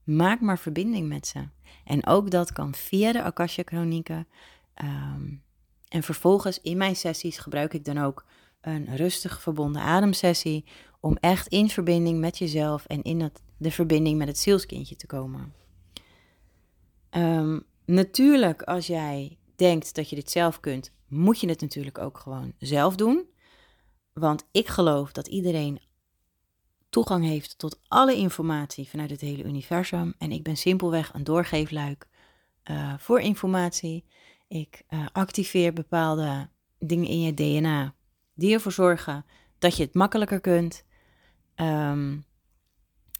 maak 0.03 0.41
maar 0.41 0.59
verbinding 0.59 1.07
met 1.07 1.27
ze. 1.27 1.47
En 1.85 2.07
ook 2.07 2.31
dat 2.31 2.51
kan 2.51 2.75
via 2.75 3.11
de 3.11 3.23
Akasha 3.23 3.63
Chronieken. 3.65 4.27
Ehm, 4.73 5.35
en 5.91 6.03
vervolgens 6.03 6.61
in 6.61 6.77
mijn 6.77 6.95
sessies 6.95 7.37
gebruik 7.37 7.73
ik 7.73 7.85
dan 7.85 7.97
ook 7.97 8.25
een 8.61 8.95
rustig 8.95 9.41
verbonden 9.41 9.81
ademsessie 9.81 10.65
om 10.99 11.17
echt 11.19 11.47
in 11.47 11.69
verbinding 11.69 12.19
met 12.19 12.37
jezelf 12.37 12.85
en 12.85 13.01
in 13.01 13.31
de 13.57 13.71
verbinding 13.71 14.17
met 14.17 14.27
het 14.27 14.37
zielskindje 14.37 14.95
te 14.95 15.07
komen. 15.07 15.53
Um, 17.11 17.63
natuurlijk, 17.85 18.61
als 18.61 18.87
jij 18.87 19.37
denkt 19.55 19.95
dat 19.95 20.09
je 20.09 20.15
dit 20.15 20.31
zelf 20.31 20.59
kunt, 20.59 20.91
moet 21.07 21.39
je 21.39 21.49
het 21.49 21.61
natuurlijk 21.61 21.97
ook 21.97 22.17
gewoon 22.17 22.53
zelf 22.57 22.95
doen. 22.95 23.29
Want 24.13 24.47
ik 24.51 24.67
geloof 24.67 25.11
dat 25.11 25.27
iedereen 25.27 25.81
toegang 26.89 27.25
heeft 27.25 27.57
tot 27.57 27.79
alle 27.87 28.15
informatie 28.15 28.89
vanuit 28.89 29.09
het 29.09 29.21
hele 29.21 29.43
universum. 29.43 30.13
En 30.17 30.31
ik 30.31 30.43
ben 30.43 30.57
simpelweg 30.57 31.13
een 31.13 31.23
doorgeefluik 31.23 32.07
uh, 32.71 32.93
voor 32.97 33.19
informatie. 33.19 34.05
Ik 34.51 34.83
uh, 34.89 35.05
activeer 35.11 35.73
bepaalde 35.73 36.49
dingen 36.79 37.07
in 37.07 37.21
je 37.21 37.33
DNA 37.33 37.95
die 38.33 38.53
ervoor 38.53 38.71
zorgen 38.71 39.25
dat 39.59 39.77
je 39.77 39.83
het 39.83 39.93
makkelijker 39.93 40.39
kunt. 40.39 40.85
Um, 41.55 42.25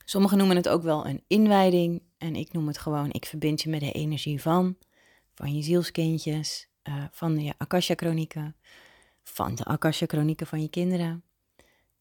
sommigen 0.06 0.38
noemen 0.38 0.56
het 0.56 0.70
ook 0.70 0.84
wel 0.84 1.06
een 1.06 1.24
inwijding. 1.28 2.04
En 2.18 2.36
ik 2.36 2.54
noem 2.54 2.68
het 2.68 2.78
gewoon, 2.78 3.12
ik 3.12 3.26
verbind 3.26 3.62
je 3.62 3.70
met 3.70 3.80
de 3.80 3.92
energie 3.92 4.42
van, 4.42 4.78
van 5.34 5.56
je 5.56 5.62
zielskindjes, 5.62 6.70
uh, 6.84 7.04
van 7.12 7.40
je 7.40 7.54
Akasha-chronieken, 7.58 8.56
van 9.24 9.56
de 9.56 9.64
Akasha-chronieken 9.64 10.48
van 10.48 10.62
je 10.62 10.70
kinderen. 10.70 11.24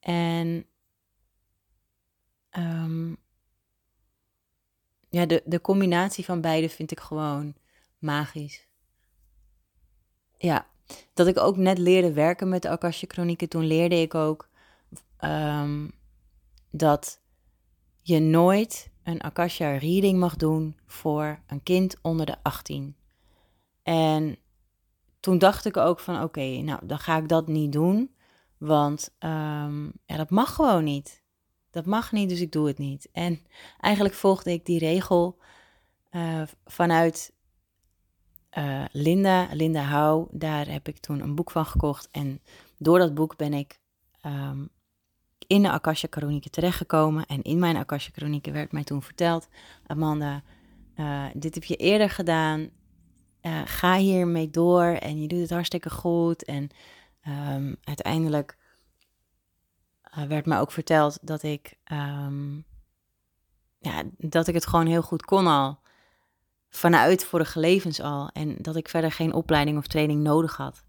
En 0.01 0.67
um, 2.59 3.17
ja, 5.09 5.27
de, 5.27 5.43
de 5.45 5.61
combinatie 5.61 6.25
van 6.25 6.41
beide 6.41 6.69
vind 6.69 6.91
ik 6.91 7.01
gewoon 7.01 7.55
magisch. 7.99 8.69
Ja, 10.43 10.67
dat 11.15 11.27
ik 11.27 11.39
ook 11.39 11.57
net 11.57 11.79
leerde 11.79 12.13
werken 12.13 12.49
met 12.49 12.63
de 12.63 12.69
Akasha-chronieken, 12.69 13.49
toen 13.49 13.65
leerde 13.65 14.01
ik 14.01 14.15
ook 14.15 14.49
um, 15.25 15.93
dat 16.71 17.21
je 18.01 18.21
nooit 18.21 18.91
een 19.03 19.21
Akasha 19.21 19.77
reading 19.77 20.19
mag 20.19 20.37
doen 20.37 20.77
voor 20.87 21.41
een 21.47 21.63
kind 21.63 21.97
onder 22.03 22.27
de 22.27 22.37
18. 22.43 22.97
En 23.83 24.39
toen 25.21 25.39
dacht 25.39 25.65
ik 25.65 25.77
ook 25.77 26.01
van 26.01 26.23
oké, 26.23 26.61
nou 26.61 26.87
dan 26.87 26.99
ga 26.99 27.17
ik 27.17 27.29
dat 27.29 27.47
niet 27.47 27.73
doen, 27.73 28.15
want 28.59 29.15
um, 29.19 29.93
ja, 30.07 30.17
dat 30.17 30.31
mag 30.31 30.55
gewoon 30.55 30.85
niet. 30.85 31.23
Dat 31.71 31.87
mag 31.87 32.13
niet, 32.13 32.29
dus 32.29 32.41
ik 32.41 32.53
doe 32.53 32.67
het 32.67 32.79
niet. 32.79 33.09
En 33.13 33.47
eigenlijk 33.81 34.15
volgde 34.15 34.53
ik 34.53 34.67
die 34.67 34.79
regel 34.79 35.39
uh, 36.11 36.43
vanuit 36.65 37.33
uh, 38.59 38.85
Linda, 38.93 39.49
Linda 39.53 39.83
Hou. 39.83 40.27
Daar 40.31 40.69
heb 40.69 40.89
ik 40.89 40.99
toen 40.99 41.21
een 41.21 41.35
boek 41.35 41.51
van 41.51 41.67
gekocht. 41.67 42.09
En 42.11 42.41
door 42.79 42.99
dat 42.99 43.15
boek 43.15 43.37
ben 43.37 43.53
ik 43.53 43.81
um, 44.27 44.69
in 45.47 45.63
de 45.63 45.71
Akasha 45.71 46.07
Chronieken 46.11 46.51
terechtgekomen. 46.51 47.27
En 47.27 47.43
in 47.43 47.59
mijn 47.59 47.77
Akasha 47.77 48.11
Chronieken 48.13 48.53
werd 48.53 48.73
mij 48.73 48.85
toen 48.85 49.03
verteld: 49.03 49.49
Amanda, 49.87 50.43
uh, 50.97 51.25
dit 51.35 51.55
heb 51.55 51.65
je 51.65 51.77
eerder 51.77 52.11
gedaan. 52.11 52.71
Uh, 53.43 53.61
ga 53.65 53.97
hiermee 53.97 54.51
door 54.51 54.85
en 54.85 55.21
je 55.21 55.29
doet 55.29 55.41
het 55.41 55.51
hartstikke 55.51 55.91
goed. 55.91 56.45
En 56.45 56.69
um, 57.29 57.77
uiteindelijk 57.85 58.59
werd 60.29 60.47
mij 60.47 60.61
ook 60.61 60.73
verteld 60.73 61.19
dat 61.23 61.43
ik, 61.43 61.79
um, 61.93 62.65
ja, 63.79 64.03
dat 64.19 64.47
ik 64.47 64.55
het 64.55 64.67
gewoon 64.67 64.87
heel 64.87 65.03
goed 65.03 65.25
kon 65.25 65.47
al. 65.47 65.80
Vanuit 66.71 67.25
vorige 67.25 67.61
levens 67.61 68.01
al. 68.01 68.31
En 68.33 68.57
dat 68.59 68.77
ik 68.77 68.89
verder 68.89 69.13
geen 69.13 69.33
opleiding 69.33 69.79
of 69.79 69.87
training 69.87 70.23
nodig 70.23 70.57
had. 70.57 70.85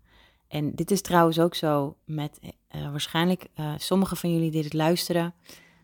En 0.47 0.75
dit 0.75 0.91
is 0.91 1.01
trouwens 1.01 1.39
ook 1.39 1.55
zo 1.55 1.97
met 2.05 2.39
uh, 2.75 2.91
waarschijnlijk 2.91 3.47
uh, 3.55 3.73
sommigen 3.77 4.17
van 4.17 4.33
jullie 4.33 4.51
die 4.51 4.63
dit 4.63 4.73
luisteren. 4.73 5.33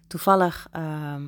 Toevallig 0.08 0.68
um, 0.76 0.82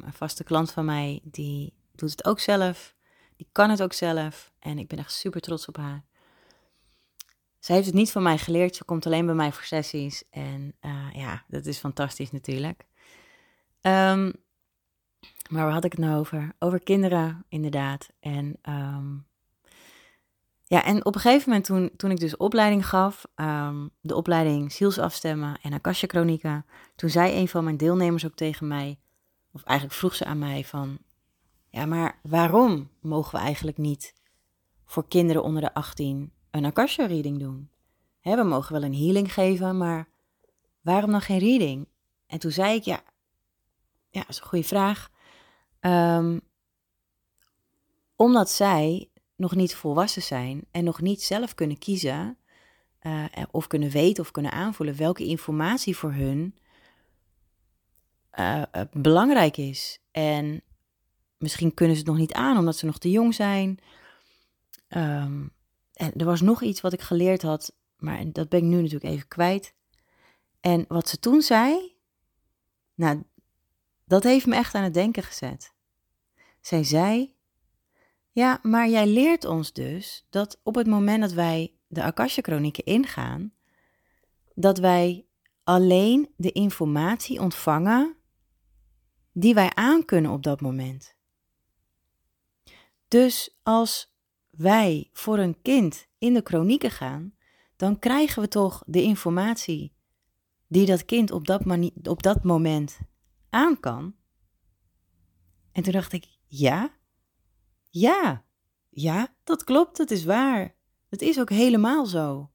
een 0.06 0.14
vaste 0.14 0.44
klant 0.44 0.72
van 0.72 0.86
mij, 0.86 1.20
die 1.24 1.74
doet 1.96 2.12
het 2.12 2.26
ook 2.26 2.40
zelf. 2.40 2.96
Die 3.36 3.48
kan 3.52 3.70
het 3.70 3.82
ook 3.82 3.94
zelf. 3.94 4.52
En 4.60 4.78
ik 4.78 4.88
ben 4.88 5.00
echt 5.00 5.14
super 5.14 5.42
trots 5.42 5.68
op 5.68 5.78
haar. 5.78 6.04
Zij 7.60 7.76
heeft 7.76 7.88
het 7.88 7.96
niet 7.96 8.12
van 8.12 8.24
mij 8.24 8.38
geleerd. 8.38 8.76
Ze 8.76 8.84
komt 8.84 9.06
alleen 9.06 9.26
bij 9.26 9.36
mij 9.36 9.52
voor 9.52 9.64
sessies. 9.64 10.24
En 10.30 10.76
ja, 11.14 11.44
dat 11.48 11.66
is 11.66 11.78
fantastisch 11.78 12.32
natuurlijk. 12.32 12.86
Um, 13.82 14.34
maar 15.50 15.64
waar 15.64 15.74
had 15.74 15.86
ik 15.86 15.92
het 15.92 16.02
nou 16.02 16.20
over? 16.20 16.56
Over 16.60 16.80
kinderen, 16.80 17.46
inderdaad. 17.50 18.10
En 18.20 18.56
um, 18.70 19.28
ja, 20.64 20.84
en 20.84 21.06
op 21.06 21.16
een 21.16 21.22
gegeven 21.22 21.50
moment 21.50 21.66
toen, 21.66 21.92
toen 21.98 22.12
ik 22.12 22.20
dus 22.20 22.38
opleiding 22.38 22.88
gaf, 22.88 23.26
um, 23.36 23.90
de 24.02 24.16
opleiding 24.16 24.72
zielsafstemmen 24.72 25.60
en 25.62 25.74
Akasha 25.74 26.08
Chronica, 26.08 26.66
toen 26.96 27.10
zei 27.10 27.36
een 27.36 27.48
van 27.48 27.64
mijn 27.64 27.78
deelnemers 27.78 28.26
ook 28.26 28.36
tegen 28.36 28.68
mij, 28.68 29.00
of 29.52 29.64
eigenlijk 29.64 30.00
vroeg 30.00 30.16
ze 30.16 30.26
aan 30.26 30.40
mij 30.40 30.64
van, 30.64 30.98
ja, 31.70 31.86
maar 31.86 32.20
waarom 32.24 32.90
mogen 33.02 33.40
we 33.40 33.46
eigenlijk 33.46 33.78
niet 33.78 34.14
voor 34.86 35.08
kinderen 35.08 35.44
onder 35.44 35.62
de 35.62 35.74
18 35.74 36.32
een 36.52 36.66
Akasha 36.66 37.06
reading 37.06 37.40
doen? 37.40 37.70
We 38.22 38.44
mogen 38.44 38.74
wel 38.74 38.84
een 38.84 38.96
healing 38.96 39.34
geven, 39.34 39.78
maar 39.78 40.08
waarom 40.82 41.12
dan 41.12 41.22
geen 41.22 41.40
reading? 41.40 41.88
En 42.28 42.40
toen 42.40 42.52
zei 42.52 42.76
ik, 42.76 42.84
ja, 42.84 43.02
ja, 44.10 44.20
dat 44.20 44.30
is 44.30 44.40
een 44.40 44.48
goede 44.48 44.68
vraag. 44.68 45.10
Um, 45.82 46.42
omdat 48.16 48.50
zij 48.50 49.10
nog 49.36 49.56
niet 49.56 49.76
volwassen 49.76 50.22
zijn 50.22 50.66
en 50.72 50.84
nog 50.84 51.02
niet 51.02 51.22
zelf 51.24 51.56
kunnen 51.56 51.78
kiezen 51.78 52.38
uh, 53.02 53.26
of 53.52 53.68
kunnen 53.68 53.90
weten 53.90 54.24
of 54.24 54.32
kunnen 54.32 54.52
aanvoelen 54.52 54.98
welke 54.98 55.26
informatie 55.26 55.98
voor 55.98 56.14
hun 56.14 56.56
uh, 58.40 58.64
belangrijk 58.92 59.58
is. 59.58 60.00
En 60.12 60.62
misschien 61.38 61.74
kunnen 61.74 61.96
ze 61.96 62.02
het 62.02 62.12
nog 62.12 62.20
niet 62.20 62.34
aan 62.34 62.58
omdat 62.58 62.78
ze 62.78 62.86
nog 62.86 62.98
te 62.98 63.12
jong 63.12 63.34
zijn. 63.36 63.80
Um, 64.90 65.54
en 65.94 66.14
er 66.16 66.26
was 66.26 66.42
nog 66.42 66.62
iets 66.62 66.82
wat 66.82 66.94
ik 66.94 67.02
geleerd 67.02 67.42
had, 67.42 67.76
maar 67.98 68.32
dat 68.32 68.50
ben 68.50 68.60
ik 68.60 68.66
nu 68.66 68.76
natuurlijk 68.76 69.14
even 69.14 69.28
kwijt. 69.28 69.74
En 70.60 70.86
wat 70.88 71.10
ze 71.10 71.20
toen 71.20 71.42
zei, 71.42 71.96
nou, 72.96 73.24
dat 74.10 74.24
heeft 74.24 74.46
me 74.46 74.56
echt 74.56 74.76
aan 74.76 74.84
het 74.84 74.94
denken 74.94 75.24
gezet. 75.24 75.74
Zij 76.62 76.84
zei: 76.84 77.36
Ja, 78.32 78.60
maar 78.62 78.90
jij 78.90 79.08
leert 79.08 79.46
ons 79.46 79.74
dus 79.74 80.26
dat 80.30 80.60
op 80.64 80.76
het 80.76 80.88
moment 80.88 81.22
dat 81.22 81.32
wij 81.32 81.74
de 81.88 82.04
Akasha-chronieken 82.04 82.84
ingaan, 82.84 83.54
dat 84.56 84.78
wij 84.78 85.26
alleen 85.64 86.30
de 86.36 86.52
informatie 86.52 87.40
ontvangen 87.40 88.16
die 89.32 89.54
wij 89.54 89.72
aankunnen 89.74 90.32
op 90.32 90.44
dat 90.44 90.62
moment. 90.62 91.16
Dus 93.08 93.60
als 93.64 94.16
wij 94.50 95.10
voor 95.14 95.38
een 95.38 95.62
kind 95.62 96.08
in 96.18 96.34
de 96.34 96.42
chronieken 96.44 96.92
gaan, 96.92 97.36
dan 97.76 98.00
krijgen 98.00 98.42
we 98.42 98.48
toch 98.48 98.84
de 98.86 99.02
informatie 99.02 99.94
die 100.68 100.86
dat 100.86 101.06
kind 101.06 101.32
op 101.32 101.48
dat, 101.48 101.62
op 102.04 102.24
dat 102.24 102.44
moment 102.44 103.00
aan 103.50 103.80
kan. 103.80 104.16
En 105.72 105.84
toen 105.84 105.94
dacht 105.94 106.14
ik, 106.14 106.28
ja, 106.48 106.94
ja, 107.90 108.46
ja, 108.90 109.36
dat 109.44 109.64
klopt, 109.64 109.98
dat 109.98 110.12
is 110.12 110.24
waar. 110.24 110.76
Het 111.10 111.22
is 111.22 111.40
ook 111.40 111.50
helemaal 111.50 112.06
zo. 112.06 112.52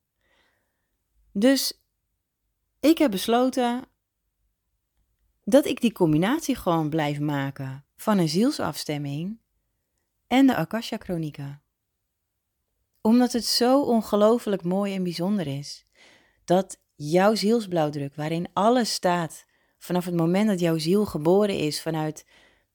Dus 1.32 1.84
ik 2.80 2.98
heb 2.98 3.10
besloten 3.10 3.84
dat 5.44 5.64
ik 5.64 5.80
die 5.80 5.92
combinatie 5.92 6.56
gewoon 6.56 6.88
blijf 6.88 7.20
maken 7.20 7.84
van 7.96 8.18
een 8.18 8.28
zielsafstemming 8.28 9.38
en 10.26 10.46
de 10.46 10.56
Akasha 10.56 10.96
Chronieken. 10.98 11.62
Omdat 13.00 13.32
het 13.32 13.44
zo 13.44 13.82
ongelooflijk 13.82 14.62
mooi 14.62 14.94
en 14.94 15.02
bijzonder 15.02 15.46
is 15.46 15.86
dat 16.44 16.80
jouw 16.94 17.34
zielsblauwdruk, 17.34 18.14
waarin 18.14 18.48
alles 18.52 18.92
staat 18.92 19.44
vanaf 19.85 20.05
het 20.05 20.14
moment 20.14 20.49
dat 20.49 20.61
jouw 20.61 20.79
ziel 20.79 21.07
geboren 21.07 21.59
is, 21.59 21.83
vanuit 21.83 22.26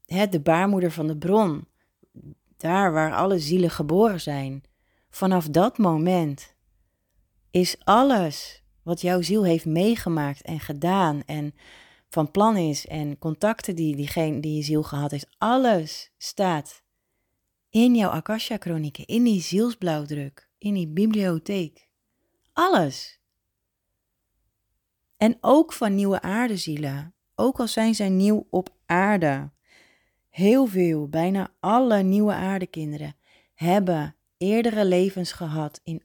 hè, 0.06 0.28
de 0.28 0.39
baarmoeder 0.39 0.92
van 0.92 1.08
de 1.08 1.18
bron, 1.18 1.68
daar 2.58 2.94
waar 2.94 3.16
alle 3.16 3.39
zielen 3.39 3.70
geboren 3.70 4.22
zijn, 4.22 4.63
vanaf 5.10 5.48
dat 5.48 5.78
moment 5.78 6.56
is 7.51 7.75
alles 7.84 8.63
wat 8.84 9.01
jouw 9.01 9.22
ziel 9.22 9.44
heeft 9.46 9.66
meegemaakt 9.66 10.42
en 10.42 10.60
gedaan 10.60 11.24
en 11.25 11.54
van 12.10 12.32
plan 12.32 12.58
is 12.58 12.88
en 12.88 13.18
contacten 13.18 13.75
die, 13.75 13.96
diegene, 13.96 14.39
die 14.39 14.56
je 14.56 14.62
ziel 14.62 14.84
gehad 14.84 15.12
heeft, 15.12 15.36
alles 15.38 16.12
staat 16.18 16.84
in 17.70 17.96
jouw 17.96 18.10
Akasha-chronieken, 18.10 19.06
in 19.06 19.24
die 19.24 19.42
zielsblauwdruk, 19.42 20.50
in 20.58 20.74
die 20.74 20.88
bibliotheek. 20.88 21.88
Alles. 22.54 23.18
En 25.19 25.38
ook 25.41 25.73
van 25.73 25.95
nieuwe 25.95 26.21
aardezielen, 26.21 27.13
ook 27.35 27.59
al 27.59 27.67
zijn 27.67 27.95
zij 27.95 28.09
nieuw 28.09 28.47
op 28.49 28.69
aarde. 28.85 29.51
Heel 30.29 30.65
veel, 30.65 31.07
bijna 31.07 31.53
alle 31.59 32.03
nieuwe 32.03 32.33
aardekinderen 32.33 33.15
hebben 33.53 34.15
eerdere 34.38 34.85
levens 34.85 35.31
gehad 35.31 35.81
in 35.83 36.03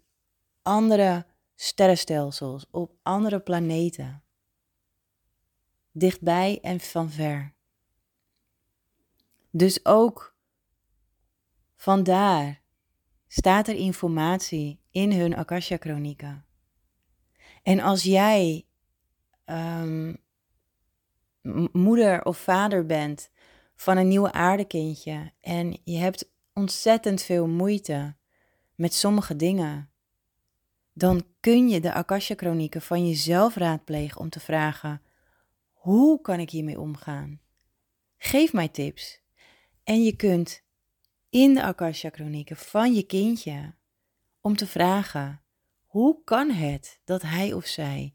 andere 0.62 1.26
sterrenstelsels, 1.54 2.66
op 2.70 2.92
andere 3.02 3.40
planeten. 3.40 4.22
Dichtbij 5.92 6.58
en 6.62 6.80
van 6.80 7.10
ver. 7.10 7.54
Dus 9.50 9.84
ook 9.84 10.36
vandaar 11.76 12.62
staat 13.28 13.68
er 13.68 13.76
informatie 13.76 14.80
in 14.90 15.12
hun 15.12 15.36
Akasha-chronieken. 15.36 16.44
En 17.62 17.80
als 17.80 18.02
jij 18.02 18.66
um, 19.44 20.16
moeder 21.72 22.24
of 22.24 22.38
vader 22.38 22.86
bent 22.86 23.30
van 23.76 23.96
een 23.96 24.08
nieuwe 24.08 24.32
aardekindje 24.32 25.32
en 25.40 25.78
je 25.84 25.96
hebt 25.96 26.32
ontzettend 26.52 27.22
veel 27.22 27.46
moeite 27.46 28.16
met 28.74 28.94
sommige 28.94 29.36
dingen, 29.36 29.90
dan 30.92 31.24
kun 31.40 31.68
je 31.68 31.80
de 31.80 31.92
Akasha-chronieken 31.92 32.82
van 32.82 33.08
jezelf 33.08 33.54
raadplegen 33.54 34.20
om 34.20 34.28
te 34.28 34.40
vragen: 34.40 35.02
hoe 35.72 36.20
kan 36.20 36.40
ik 36.40 36.50
hiermee 36.50 36.80
omgaan? 36.80 37.40
Geef 38.16 38.52
mij 38.52 38.68
tips. 38.68 39.22
En 39.84 40.02
je 40.02 40.16
kunt 40.16 40.62
in 41.28 41.54
de 41.54 41.62
Akasha-chronieken 41.62 42.56
van 42.56 42.94
je 42.94 43.02
kindje 43.02 43.74
om 44.40 44.56
te 44.56 44.66
vragen: 44.66 45.42
hoe 45.86 46.24
kan 46.24 46.50
het 46.50 47.00
dat 47.04 47.22
hij 47.22 47.52
of 47.52 47.66
zij 47.66 48.14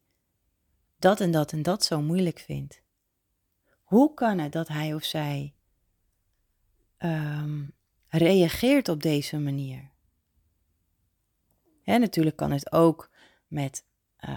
dat 0.99 1.19
en 1.19 1.31
dat 1.31 1.51
en 1.51 1.61
dat 1.61 1.83
zo 1.83 2.01
moeilijk 2.01 2.39
vindt? 2.39 2.81
Hoe 3.83 4.13
kan 4.13 4.37
het 4.39 4.51
dat 4.51 4.67
hij 4.67 4.93
of 4.93 5.03
zij 5.03 5.53
um, 6.99 7.73
reageert 8.07 8.89
op 8.89 9.01
deze 9.01 9.37
manier? 9.37 9.89
En 11.83 11.99
natuurlijk 11.99 12.35
kan 12.35 12.51
het 12.51 12.71
ook 12.71 13.09
met 13.47 13.83
uh, 14.29 14.35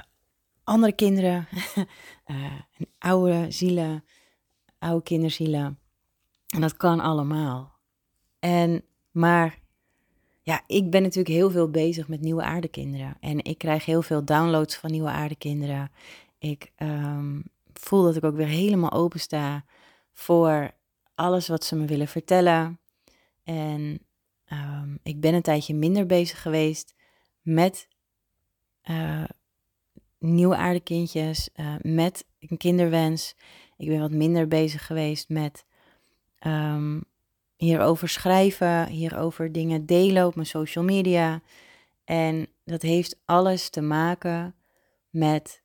andere 0.64 0.92
kinderen, 0.92 1.49
uh, 2.26 2.61
oude 2.99 3.50
zielen, 3.50 4.04
oude 4.78 5.02
kinderzielen. 5.02 5.78
En 6.47 6.61
dat 6.61 6.76
kan 6.76 7.00
allemaal. 7.00 7.73
En, 8.38 8.85
maar 9.11 9.59
ja, 10.42 10.62
ik 10.66 10.90
ben 10.90 11.02
natuurlijk 11.02 11.35
heel 11.35 11.50
veel 11.50 11.71
bezig 11.71 12.09
met 12.09 12.21
nieuwe 12.21 12.42
aardekinderen. 12.42 13.16
En 13.21 13.45
ik 13.45 13.59
krijg 13.59 13.85
heel 13.85 14.02
veel 14.02 14.25
downloads 14.25 14.76
van 14.76 14.90
nieuwe 14.90 15.11
aardekinderen. 15.11 15.90
Ik 16.43 16.73
um, 16.79 17.43
voel 17.73 18.03
dat 18.03 18.17
ik 18.17 18.25
ook 18.25 18.37
weer 18.37 18.47
helemaal 18.47 18.93
open 18.93 19.21
sta 19.21 19.65
voor 20.13 20.71
alles 21.15 21.49
wat 21.49 21.65
ze 21.65 21.77
me 21.77 21.85
willen 21.85 22.09
vertellen. 22.09 22.81
En 23.45 23.99
um, 24.53 24.99
ik 25.03 25.21
ben 25.21 25.35
een 25.35 25.43
tijdje 25.43 25.75
minder 25.75 26.07
bezig 26.07 26.43
geweest 26.43 26.95
met 27.43 27.88
uh, 28.90 29.25
nieuwe 30.19 30.57
aardekindjes, 30.57 31.49
uh, 31.57 31.75
met 31.81 32.25
een 32.38 32.57
kinderwens. 32.57 33.35
Ik 33.77 33.88
ben 33.88 34.01
wat 34.01 34.11
minder 34.11 34.49
bezig 34.49 34.87
geweest 34.87 35.29
met 35.29 35.64
um, 36.47 37.05
hierover 37.57 38.09
schrijven, 38.09 38.87
hierover 38.87 39.53
dingen 39.53 39.87
delen 39.87 40.27
op 40.27 40.35
mijn 40.35 40.47
social 40.47 40.85
media. 40.85 41.43
En 42.05 42.47
dat 42.64 42.83
heeft 42.83 43.21
alles 43.25 43.69
te 43.69 43.81
maken 43.81 44.55
met 45.11 45.62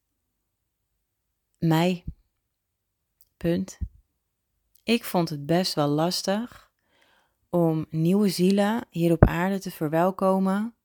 mij. 1.59 2.03
Punt. 3.37 3.77
Ik 4.83 5.03
vond 5.03 5.29
het 5.29 5.45
best 5.45 5.73
wel 5.73 5.87
lastig 5.87 6.71
om 7.49 7.85
nieuwe 7.89 8.29
zielen 8.29 8.85
hier 8.89 9.11
op 9.11 9.25
aarde 9.25 9.59
te 9.59 9.71
verwelkomen 9.71 10.75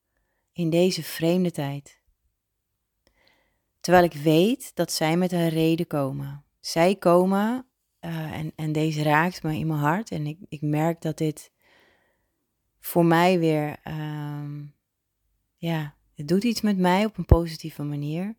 in 0.52 0.70
deze 0.70 1.02
vreemde 1.02 1.50
tijd. 1.50 2.00
Terwijl 3.80 4.04
ik 4.04 4.12
weet 4.12 4.74
dat 4.74 4.92
zij 4.92 5.16
met 5.16 5.32
een 5.32 5.48
reden 5.48 5.86
komen. 5.86 6.44
Zij 6.60 6.96
komen 6.96 7.66
uh, 8.00 8.32
en, 8.32 8.52
en 8.56 8.72
deze 8.72 9.02
raakt 9.02 9.42
me 9.42 9.56
in 9.56 9.66
mijn 9.66 9.78
hart. 9.78 10.10
En 10.10 10.26
ik, 10.26 10.38
ik 10.48 10.60
merk 10.60 11.02
dat 11.02 11.18
dit 11.18 11.52
voor 12.80 13.04
mij 13.04 13.38
weer, 13.38 13.76
um, 13.84 14.74
ja, 15.56 15.94
het 16.14 16.28
doet 16.28 16.44
iets 16.44 16.60
met 16.60 16.78
mij 16.78 17.04
op 17.04 17.18
een 17.18 17.24
positieve 17.24 17.82
manier. 17.82 18.36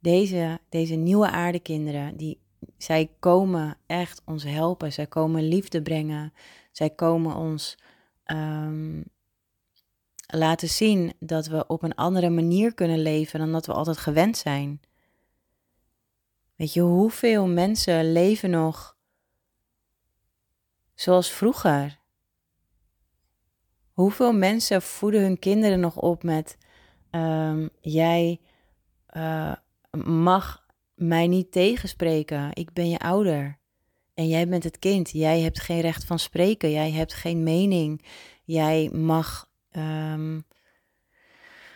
Deze, 0.00 0.60
deze 0.68 0.94
nieuwe 0.94 1.30
aardekinderen, 1.30 2.16
die, 2.16 2.40
zij 2.76 3.10
komen 3.18 3.76
echt 3.86 4.22
ons 4.24 4.44
helpen. 4.44 4.92
Zij 4.92 5.06
komen 5.06 5.42
liefde 5.42 5.82
brengen. 5.82 6.32
Zij 6.72 6.90
komen 6.90 7.36
ons 7.36 7.78
um, 8.26 9.04
laten 10.26 10.68
zien 10.68 11.12
dat 11.18 11.46
we 11.46 11.66
op 11.66 11.82
een 11.82 11.94
andere 11.94 12.30
manier 12.30 12.74
kunnen 12.74 12.98
leven 12.98 13.38
dan 13.38 13.52
dat 13.52 13.66
we 13.66 13.72
altijd 13.72 13.98
gewend 13.98 14.36
zijn. 14.36 14.80
Weet 16.56 16.72
je, 16.72 16.80
hoeveel 16.80 17.46
mensen 17.46 18.12
leven 18.12 18.50
nog 18.50 18.96
zoals 20.94 21.30
vroeger? 21.30 21.98
Hoeveel 23.92 24.32
mensen 24.32 24.82
voeden 24.82 25.20
hun 25.20 25.38
kinderen 25.38 25.80
nog 25.80 25.96
op 25.96 26.22
met: 26.22 26.58
um, 27.10 27.70
jij 27.80 28.40
uh, 29.16 29.52
mag 30.04 30.66
mij 30.94 31.26
niet 31.26 31.52
tegenspreken, 31.52 32.50
ik 32.52 32.72
ben 32.72 32.88
je 32.88 32.98
ouder. 32.98 33.58
En 34.14 34.28
jij 34.28 34.48
bent 34.48 34.64
het 34.64 34.78
kind, 34.78 35.10
jij 35.10 35.40
hebt 35.40 35.60
geen 35.60 35.80
recht 35.80 36.04
van 36.04 36.18
spreken, 36.18 36.70
jij 36.70 36.90
hebt 36.90 37.14
geen 37.14 37.42
mening, 37.42 38.04
jij 38.44 38.90
mag 38.92 39.48
Um, 39.76 40.46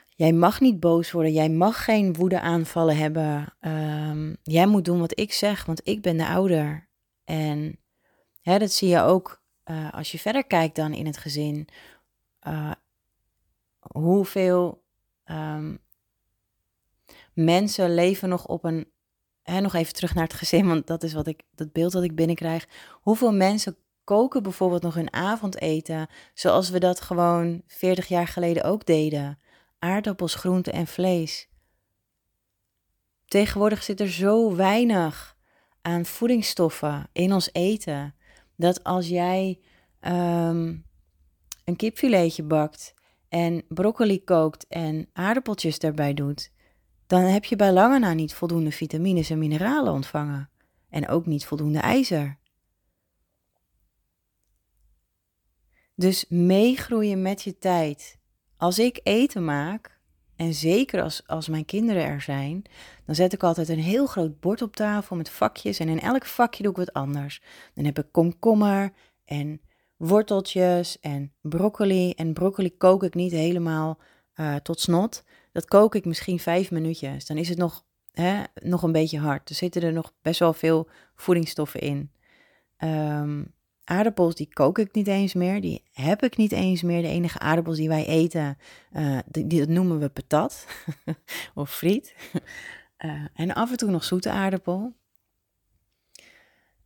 jij 0.09 0.33
mag 0.33 0.61
niet 0.61 0.81
boos 0.81 1.11
worden, 1.11 1.33
jij 1.33 1.48
mag 1.48 1.85
geen 1.85 2.14
woedeaanvallen 2.14 2.96
hebben. 2.96 3.55
Um, 3.61 4.37
jij 4.42 4.66
moet 4.66 4.85
doen 4.85 4.98
wat 4.98 5.18
ik 5.18 5.33
zeg, 5.33 5.64
want 5.64 5.81
ik 5.88 6.03
ben 6.03 6.16
de 6.16 6.27
ouder. 6.27 6.88
En 7.24 7.79
hè, 8.40 8.59
dat 8.59 8.72
zie 8.72 8.88
je 8.88 9.00
ook 9.00 9.42
uh, 9.64 9.92
als 9.92 10.12
je 10.12 10.18
verder 10.18 10.44
kijkt 10.46 10.77
dan 10.77 10.92
in 10.92 11.07
het 11.07 11.16
gezin. 11.16 11.68
Uh, 12.46 12.72
hoeveel 13.79 14.85
um, 15.24 15.79
mensen 17.35 17.94
leven 17.94 18.29
nog 18.29 18.47
op 18.47 18.64
een. 18.64 18.92
Hè, 19.42 19.61
nog 19.61 19.75
even 19.75 19.92
terug 19.92 20.14
naar 20.14 20.25
het 20.25 20.35
gezin, 20.35 20.66
want 20.66 20.87
dat 20.87 21.03
is 21.03 21.12
wat 21.12 21.27
ik, 21.27 21.42
dat 21.55 21.73
beeld 21.73 21.92
dat 21.92 22.03
ik 22.03 22.14
binnenkrijg. 22.14 22.68
Hoeveel 22.90 23.33
mensen 23.33 23.77
koken 24.05 24.42
bijvoorbeeld 24.42 24.83
nog 24.83 24.94
hun 24.94 25.12
avondeten 25.12 26.09
zoals 26.35 26.70
we 26.70 26.79
dat 26.79 27.01
gewoon 27.01 27.62
40 27.66 28.07
jaar 28.07 28.29
geleden 28.29 28.64
ook 28.64 28.87
deden. 28.87 29.38
Aardappels, 29.79 30.35
groenten 30.35 30.73
en 30.73 30.87
vlees. 30.87 31.49
Tegenwoordig 33.25 33.83
zit 33.83 34.01
er 34.01 34.11
zo 34.11 34.55
weinig 34.57 35.37
aan 35.83 36.05
voedingsstoffen 36.05 37.09
in 37.12 37.33
ons 37.33 37.49
eten 37.53 38.14
dat 38.57 38.85
als 38.85 39.09
jij 39.09 39.61
um, 40.01 40.87
een 41.64 41.77
kipfiletje 41.77 42.42
bakt 42.42 42.94
en 43.29 43.64
broccoli 43.68 44.25
kookt 44.25 44.66
en 44.66 45.09
aardappeltjes 45.12 45.79
daarbij 45.79 46.14
doet, 46.14 46.51
dan 47.14 47.31
heb 47.31 47.44
je 47.44 47.57
bij 47.57 47.72
lange 47.72 47.98
na 47.98 48.12
niet 48.12 48.35
voldoende 48.35 48.72
vitamines 48.72 49.31
en 49.31 49.38
mineralen 49.38 49.92
ontvangen. 49.92 50.50
En 50.88 51.09
ook 51.09 51.27
niet 51.27 51.44
voldoende 51.44 51.79
ijzer. 51.79 52.38
Dus 55.94 56.24
meegroeien 56.29 57.22
met 57.22 57.42
je 57.42 57.59
tijd. 57.59 58.18
Als 58.57 58.79
ik 58.79 59.00
eten 59.03 59.44
maak, 59.44 59.94
en 60.37 60.55
zeker 60.55 61.03
als, 61.03 61.22
als 61.27 61.48
mijn 61.48 61.64
kinderen 61.64 62.05
er 62.05 62.20
zijn, 62.20 62.62
dan 63.07 63.14
zet 63.14 63.33
ik 63.33 63.42
altijd 63.42 63.68
een 63.68 63.79
heel 63.79 64.07
groot 64.07 64.40
bord 64.40 64.62
op 64.62 64.77
tafel 64.77 65.16
met 65.16 65.31
vakjes. 65.31 65.79
En 65.79 65.88
in 65.88 66.00
elk 66.00 66.27
vakje 66.27 66.62
doe 66.62 66.72
ik 66.72 66.79
wat 66.79 66.92
anders. 66.92 67.42
Dan 67.74 67.85
heb 67.85 67.98
ik 67.98 68.07
komkommer 68.11 68.92
en 69.24 69.61
worteltjes 69.96 71.00
en 71.00 71.33
broccoli. 71.40 72.11
En 72.11 72.33
broccoli 72.33 72.77
kook 72.77 73.03
ik 73.03 73.14
niet 73.14 73.33
helemaal 73.33 73.98
uh, 74.35 74.57
tot 74.57 74.81
snot. 74.81 75.24
Dat 75.55 75.64
kook 75.64 75.95
ik 75.95 76.05
misschien 76.05 76.38
vijf 76.38 76.71
minuutjes. 76.71 77.27
Dan 77.27 77.37
is 77.37 77.49
het 77.49 77.59
nog 77.59 77.85
hè, 78.12 78.43
nog 78.62 78.83
een 78.83 78.93
beetje 78.93 79.19
hard. 79.19 79.49
Er 79.49 79.55
zitten 79.55 79.83
er 79.83 79.93
nog 79.93 80.12
best 80.23 80.38
wel 80.38 80.53
veel 80.53 80.88
voedingsstoffen 81.14 81.81
in. 81.81 82.11
Um, 82.79 83.53
aardappels, 83.85 84.35
die 84.35 84.49
kook 84.53 84.79
ik 84.79 84.93
niet 84.93 85.07
eens 85.07 85.35
meer. 85.35 85.61
Die 85.61 85.83
heb 85.93 86.23
ik 86.23 86.37
niet 86.37 86.53
eens 86.53 86.83
meer. 86.83 87.03
De 87.03 87.09
enige 87.09 87.38
aardappels 87.38 87.77
die 87.77 87.88
wij 87.88 88.07
eten, 88.07 88.59
die, 89.27 89.59
dat 89.59 89.69
noemen 89.69 89.99
we 89.99 90.09
patat 90.09 90.67
of 91.55 91.75
friet. 91.75 92.14
Uh, 92.99 93.25
en 93.35 93.55
af 93.55 93.71
en 93.71 93.77
toe 93.77 93.90
nog 93.90 94.05
zoete 94.05 94.31
aardappel. 94.31 94.93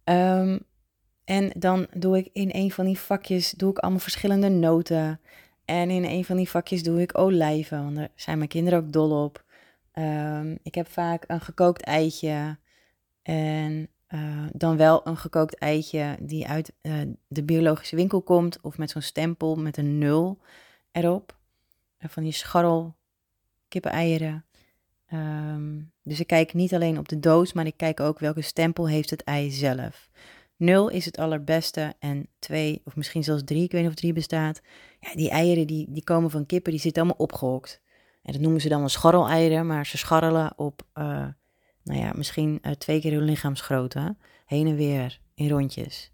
Um, 0.05 0.61
en 1.25 1.51
dan 1.59 1.87
doe 1.93 2.17
ik 2.17 2.29
in 2.33 2.49
een 2.53 2.71
van 2.71 2.85
die 2.85 2.99
vakjes 2.99 3.51
doe 3.51 3.71
ik 3.71 3.79
allemaal 3.79 4.01
verschillende 4.01 4.49
noten. 4.49 5.21
En 5.69 5.91
in 5.91 6.05
een 6.05 6.25
van 6.25 6.37
die 6.37 6.49
vakjes 6.49 6.83
doe 6.83 7.01
ik 7.01 7.19
olijven, 7.19 7.85
want 7.85 7.97
daar 7.97 8.09
zijn 8.15 8.37
mijn 8.39 8.49
kinderen 8.49 8.79
ook 8.79 8.93
dol 8.93 9.25
op. 9.25 9.45
Um, 9.95 10.59
ik 10.63 10.75
heb 10.75 10.89
vaak 10.89 11.25
een 11.27 11.41
gekookt 11.41 11.83
eitje. 11.83 12.59
En 13.23 13.89
uh, 14.09 14.47
dan 14.53 14.77
wel 14.77 15.07
een 15.07 15.17
gekookt 15.17 15.59
eitje 15.59 16.17
die 16.21 16.47
uit 16.47 16.73
uh, 16.83 16.95
de 17.27 17.43
biologische 17.43 17.97
winkel 17.97 18.23
komt. 18.23 18.61
Of 18.61 18.79
met 18.79 18.91
zo'n 18.91 19.03
stempel 19.03 19.57
met 19.57 19.77
een 19.77 19.99
nul 19.99 20.39
erop. 20.93 21.37
Uh, 21.99 22.11
van 22.11 22.23
die 22.23 22.33
scharrel 22.33 22.97
kippeneieren. 23.69 24.45
Um, 25.13 25.93
dus 26.03 26.21
ik 26.21 26.27
kijk 26.27 26.55
niet 26.55 26.75
alleen 26.75 26.99
op 26.99 27.09
de 27.09 27.21
doos, 27.21 27.53
maar 27.53 27.67
ik 27.67 27.77
kijk 27.77 28.01
ook 28.01 28.19
welke 28.19 28.43
stempel 28.43 28.89
heeft 28.89 29.11
het 29.11 29.25
ei 29.25 29.51
zelf. 29.51 30.09
Nul 30.59 30.89
is 30.89 31.05
het 31.05 31.19
allerbeste 31.19 31.95
en 31.99 32.29
twee, 32.39 32.81
of 32.85 32.97
misschien 32.97 33.25
zelfs 33.25 33.43
drie, 33.45 33.63
ik 33.63 33.73
weet 33.73 33.81
niet 33.81 33.91
of 33.91 33.97
drie 33.97 34.13
bestaat. 34.13 34.61
Ja, 35.01 35.15
die 35.15 35.31
eieren 35.31 35.67
die, 35.67 35.87
die 35.91 36.05
komen 36.05 36.31
van 36.31 36.47
kippen, 36.47 36.73
die 36.73 36.81
zitten 36.81 37.03
allemaal 37.03 37.21
opgehokt. 37.21 37.81
En 38.23 38.33
dat 38.33 38.41
noemen 38.43 38.61
ze 38.61 38.69
dan 38.69 38.79
wel 38.79 38.89
scharreleieren, 38.89 39.67
maar 39.67 39.87
ze 39.87 39.99
scharrelen 39.99 40.53
op, 40.57 40.83
uh, 40.95 41.05
nou 41.83 42.01
ja, 42.01 42.13
misschien 42.15 42.59
uh, 42.63 42.73
twee 42.73 43.01
keer 43.01 43.13
hun 43.13 43.23
lichaamsgrootte. 43.23 44.17
Heen 44.45 44.67
en 44.67 44.77
weer 44.77 45.21
in 45.35 45.49
rondjes. 45.49 46.13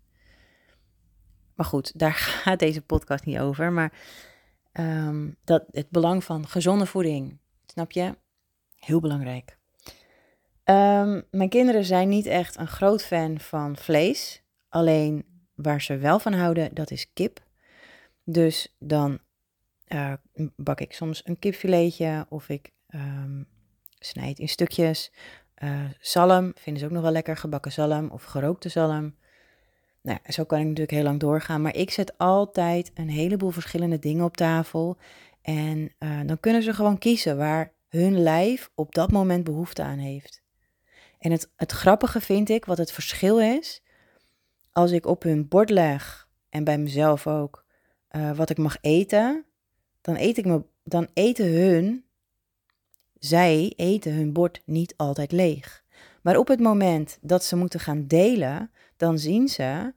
Maar 1.54 1.66
goed, 1.66 1.98
daar 1.98 2.12
gaat 2.42 2.58
deze 2.58 2.82
podcast 2.82 3.24
niet 3.24 3.38
over. 3.38 3.72
Maar 3.72 3.92
um, 4.72 5.36
dat, 5.44 5.64
het 5.70 5.90
belang 5.90 6.24
van 6.24 6.46
gezonde 6.48 6.86
voeding, 6.86 7.38
snap 7.66 7.92
je? 7.92 8.16
Heel 8.76 9.00
belangrijk. 9.00 9.58
Um, 10.64 11.24
mijn 11.30 11.48
kinderen 11.48 11.84
zijn 11.84 12.08
niet 12.08 12.26
echt 12.26 12.56
een 12.58 12.66
groot 12.66 13.02
fan 13.02 13.38
van 13.38 13.76
vlees. 13.76 14.42
Alleen 14.68 15.24
waar 15.54 15.82
ze 15.82 15.96
wel 15.96 16.18
van 16.18 16.32
houden, 16.32 16.74
dat 16.74 16.90
is 16.90 17.12
kip. 17.12 17.40
Dus 18.24 18.76
dan 18.78 19.18
uh, 19.88 20.12
bak 20.56 20.80
ik 20.80 20.92
soms 20.92 21.22
een 21.24 21.38
kipfiletje 21.38 22.26
of 22.28 22.48
ik 22.48 22.70
um, 22.88 23.46
snijd 23.98 24.38
in 24.38 24.48
stukjes. 24.48 25.12
Uh, 25.62 25.84
zalm 26.00 26.52
vinden 26.54 26.80
ze 26.80 26.86
ook 26.88 26.94
nog 26.94 27.02
wel 27.02 27.12
lekker, 27.12 27.36
gebakken 27.36 27.72
zalm 27.72 28.10
of 28.10 28.24
gerookte 28.24 28.68
zalm. 28.68 29.14
Nou, 30.02 30.18
zo 30.24 30.44
kan 30.44 30.58
ik 30.58 30.64
natuurlijk 30.64 30.90
heel 30.90 31.02
lang 31.02 31.20
doorgaan. 31.20 31.62
Maar 31.62 31.76
ik 31.76 31.90
zet 31.90 32.18
altijd 32.18 32.90
een 32.94 33.10
heleboel 33.10 33.50
verschillende 33.50 33.98
dingen 33.98 34.24
op 34.24 34.36
tafel. 34.36 34.96
En 35.42 35.92
uh, 35.98 36.20
dan 36.26 36.40
kunnen 36.40 36.62
ze 36.62 36.74
gewoon 36.74 36.98
kiezen 36.98 37.36
waar 37.36 37.72
hun 37.88 38.22
lijf 38.22 38.70
op 38.74 38.94
dat 38.94 39.10
moment 39.10 39.44
behoefte 39.44 39.82
aan 39.82 39.98
heeft. 39.98 40.43
En 41.24 41.30
het, 41.30 41.50
het 41.56 41.72
grappige 41.72 42.20
vind 42.20 42.48
ik, 42.48 42.64
wat 42.64 42.78
het 42.78 42.92
verschil 42.92 43.40
is, 43.40 43.82
als 44.72 44.90
ik 44.90 45.06
op 45.06 45.22
hun 45.22 45.48
bord 45.48 45.70
leg, 45.70 46.28
en 46.48 46.64
bij 46.64 46.78
mezelf 46.78 47.26
ook, 47.26 47.64
uh, 48.10 48.36
wat 48.36 48.50
ik 48.50 48.58
mag 48.58 48.76
eten, 48.80 49.44
dan, 50.00 50.16
eet 50.16 50.38
ik 50.38 50.44
me, 50.44 50.62
dan 50.82 51.08
eten 51.14 51.46
hun, 51.46 52.04
zij 53.18 53.72
eten 53.76 54.12
hun 54.12 54.32
bord 54.32 54.62
niet 54.64 54.94
altijd 54.96 55.32
leeg. 55.32 55.84
Maar 56.22 56.36
op 56.36 56.48
het 56.48 56.60
moment 56.60 57.18
dat 57.20 57.44
ze 57.44 57.56
moeten 57.56 57.80
gaan 57.80 58.06
delen, 58.06 58.70
dan 58.96 59.18
zien 59.18 59.48
ze 59.48 59.92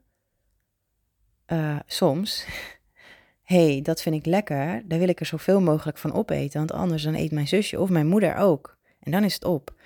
uh, 1.46 1.78
soms, 1.86 2.46
hey, 3.42 3.80
dat 3.82 4.02
vind 4.02 4.14
ik 4.14 4.26
lekker, 4.26 4.88
daar 4.88 4.98
wil 4.98 5.08
ik 5.08 5.20
er 5.20 5.26
zoveel 5.26 5.60
mogelijk 5.60 5.98
van 5.98 6.12
opeten, 6.12 6.58
want 6.58 6.72
anders 6.72 7.02
dan 7.02 7.14
eet 7.14 7.32
mijn 7.32 7.48
zusje 7.48 7.80
of 7.80 7.88
mijn 7.88 8.06
moeder 8.06 8.36
ook. 8.36 8.76
En 9.00 9.10
dan 9.10 9.24
is 9.24 9.34
het 9.34 9.44
op. 9.44 9.76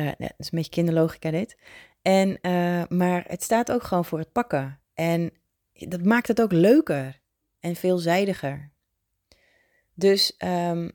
Uh, 0.00 0.06
dat 0.18 0.32
is 0.38 0.46
een 0.52 0.58
beetje 0.58 0.70
kinderlogica 0.70 1.30
dit. 1.30 1.56
En, 2.02 2.38
uh, 2.42 2.82
maar 2.88 3.24
het 3.26 3.42
staat 3.42 3.72
ook 3.72 3.82
gewoon 3.82 4.04
voor 4.04 4.18
het 4.18 4.32
pakken. 4.32 4.80
En 4.94 5.32
dat 5.72 6.04
maakt 6.04 6.28
het 6.28 6.42
ook 6.42 6.52
leuker 6.52 7.20
en 7.60 7.76
veelzijdiger. 7.76 8.70
Dus 9.94 10.34
um, 10.44 10.92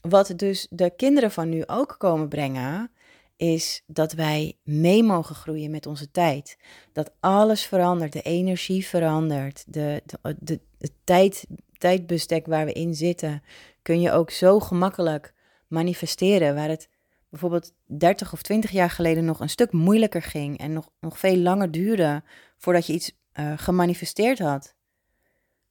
wat 0.00 0.32
dus 0.36 0.66
de 0.70 0.90
kinderen 0.96 1.30
van 1.30 1.48
nu 1.48 1.66
ook 1.66 1.94
komen 1.98 2.28
brengen, 2.28 2.90
is 3.36 3.82
dat 3.86 4.12
wij 4.12 4.58
mee 4.62 5.02
mogen 5.02 5.34
groeien 5.34 5.70
met 5.70 5.86
onze 5.86 6.10
tijd. 6.10 6.58
Dat 6.92 7.12
alles 7.20 7.66
verandert, 7.66 8.12
de 8.12 8.22
energie 8.22 8.86
verandert, 8.86 9.64
de, 9.66 10.02
de, 10.06 10.36
de, 10.40 10.60
de 10.78 10.90
tijd, 11.04 11.46
tijdbestek 11.78 12.46
waar 12.46 12.64
we 12.64 12.72
in 12.72 12.94
zitten, 12.94 13.42
kun 13.82 14.00
je 14.00 14.12
ook 14.12 14.30
zo 14.30 14.60
gemakkelijk 14.60 15.34
manifesteren. 15.68 16.54
Waar 16.54 16.68
het 16.68 16.88
bijvoorbeeld 17.30 17.72
30 17.86 18.32
of 18.32 18.42
20 18.42 18.70
jaar 18.70 18.90
geleden 18.90 19.24
nog 19.24 19.40
een 19.40 19.50
stuk 19.50 19.72
moeilijker 19.72 20.22
ging 20.22 20.58
en 20.58 20.72
nog, 20.72 20.90
nog 21.00 21.18
veel 21.18 21.36
langer 21.36 21.70
duurde 21.70 22.22
voordat 22.56 22.86
je 22.86 22.92
iets 22.92 23.12
uh, 23.34 23.52
gemanifesteerd 23.56 24.38
had. 24.38 24.76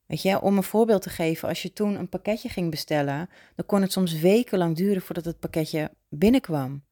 Weet 0.05 0.21
je, 0.21 0.41
om 0.41 0.57
een 0.57 0.63
voorbeeld 0.63 1.01
te 1.01 1.09
geven, 1.09 1.47
als 1.47 1.61
je 1.61 1.73
toen 1.73 1.95
een 1.95 2.09
pakketje 2.09 2.49
ging 2.49 2.71
bestellen, 2.71 3.29
dan 3.55 3.65
kon 3.65 3.81
het 3.81 3.91
soms 3.91 4.19
wekenlang 4.19 4.75
duren 4.75 5.01
voordat 5.01 5.25
het 5.25 5.39
pakketje 5.39 5.91
binnenkwam. 6.09 6.83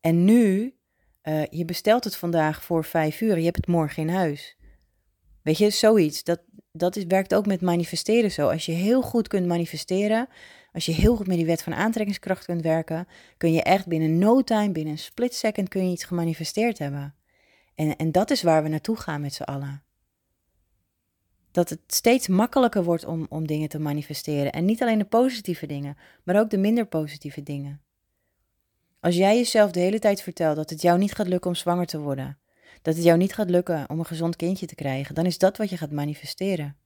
En 0.00 0.24
nu, 0.24 0.74
uh, 1.22 1.44
je 1.46 1.64
bestelt 1.64 2.04
het 2.04 2.16
vandaag 2.16 2.62
voor 2.62 2.84
vijf 2.84 3.20
uur, 3.20 3.38
je 3.38 3.44
hebt 3.44 3.56
het 3.56 3.66
morgen 3.66 4.02
in 4.02 4.08
huis. 4.08 4.56
Weet 5.42 5.58
je, 5.58 5.70
zoiets. 5.70 6.24
Dat, 6.24 6.42
dat 6.72 6.96
is, 6.96 7.04
werkt 7.04 7.34
ook 7.34 7.46
met 7.46 7.60
manifesteren 7.60 8.30
zo. 8.30 8.48
Als 8.48 8.66
je 8.66 8.72
heel 8.72 9.02
goed 9.02 9.28
kunt 9.28 9.46
manifesteren, 9.46 10.28
als 10.72 10.86
je 10.86 10.92
heel 10.92 11.16
goed 11.16 11.26
met 11.26 11.36
die 11.36 11.46
wet 11.46 11.62
van 11.62 11.74
aantrekkingskracht 11.74 12.44
kunt 12.44 12.62
werken, 12.62 13.06
kun 13.36 13.52
je 13.52 13.62
echt 13.62 13.86
binnen 13.86 14.18
no 14.18 14.42
time, 14.42 14.72
binnen 14.72 14.92
een 14.92 14.98
split 14.98 15.34
second, 15.34 15.68
kun 15.68 15.84
je 15.86 15.92
iets 15.92 16.04
gemanifesteerd 16.04 16.78
hebben. 16.78 17.14
En, 17.74 17.96
en 17.96 18.12
dat 18.12 18.30
is 18.30 18.42
waar 18.42 18.62
we 18.62 18.68
naartoe 18.68 18.96
gaan 18.96 19.20
met 19.20 19.34
z'n 19.34 19.42
allen. 19.42 19.82
Dat 21.50 21.68
het 21.68 21.80
steeds 21.86 22.28
makkelijker 22.28 22.84
wordt 22.84 23.04
om, 23.04 23.26
om 23.28 23.46
dingen 23.46 23.68
te 23.68 23.78
manifesteren. 23.78 24.52
En 24.52 24.64
niet 24.64 24.82
alleen 24.82 24.98
de 24.98 25.04
positieve 25.04 25.66
dingen, 25.66 25.96
maar 26.24 26.40
ook 26.40 26.50
de 26.50 26.58
minder 26.58 26.86
positieve 26.86 27.42
dingen. 27.42 27.80
Als 29.00 29.16
jij 29.16 29.36
jezelf 29.36 29.70
de 29.70 29.80
hele 29.80 29.98
tijd 29.98 30.22
vertelt 30.22 30.56
dat 30.56 30.70
het 30.70 30.82
jou 30.82 30.98
niet 30.98 31.14
gaat 31.14 31.28
lukken 31.28 31.50
om 31.50 31.56
zwanger 31.56 31.86
te 31.86 32.00
worden, 32.00 32.38
dat 32.82 32.94
het 32.94 33.04
jou 33.04 33.18
niet 33.18 33.34
gaat 33.34 33.50
lukken 33.50 33.90
om 33.90 33.98
een 33.98 34.04
gezond 34.04 34.36
kindje 34.36 34.66
te 34.66 34.74
krijgen, 34.74 35.14
dan 35.14 35.26
is 35.26 35.38
dat 35.38 35.56
wat 35.56 35.70
je 35.70 35.76
gaat 35.76 35.90
manifesteren. 35.90 36.76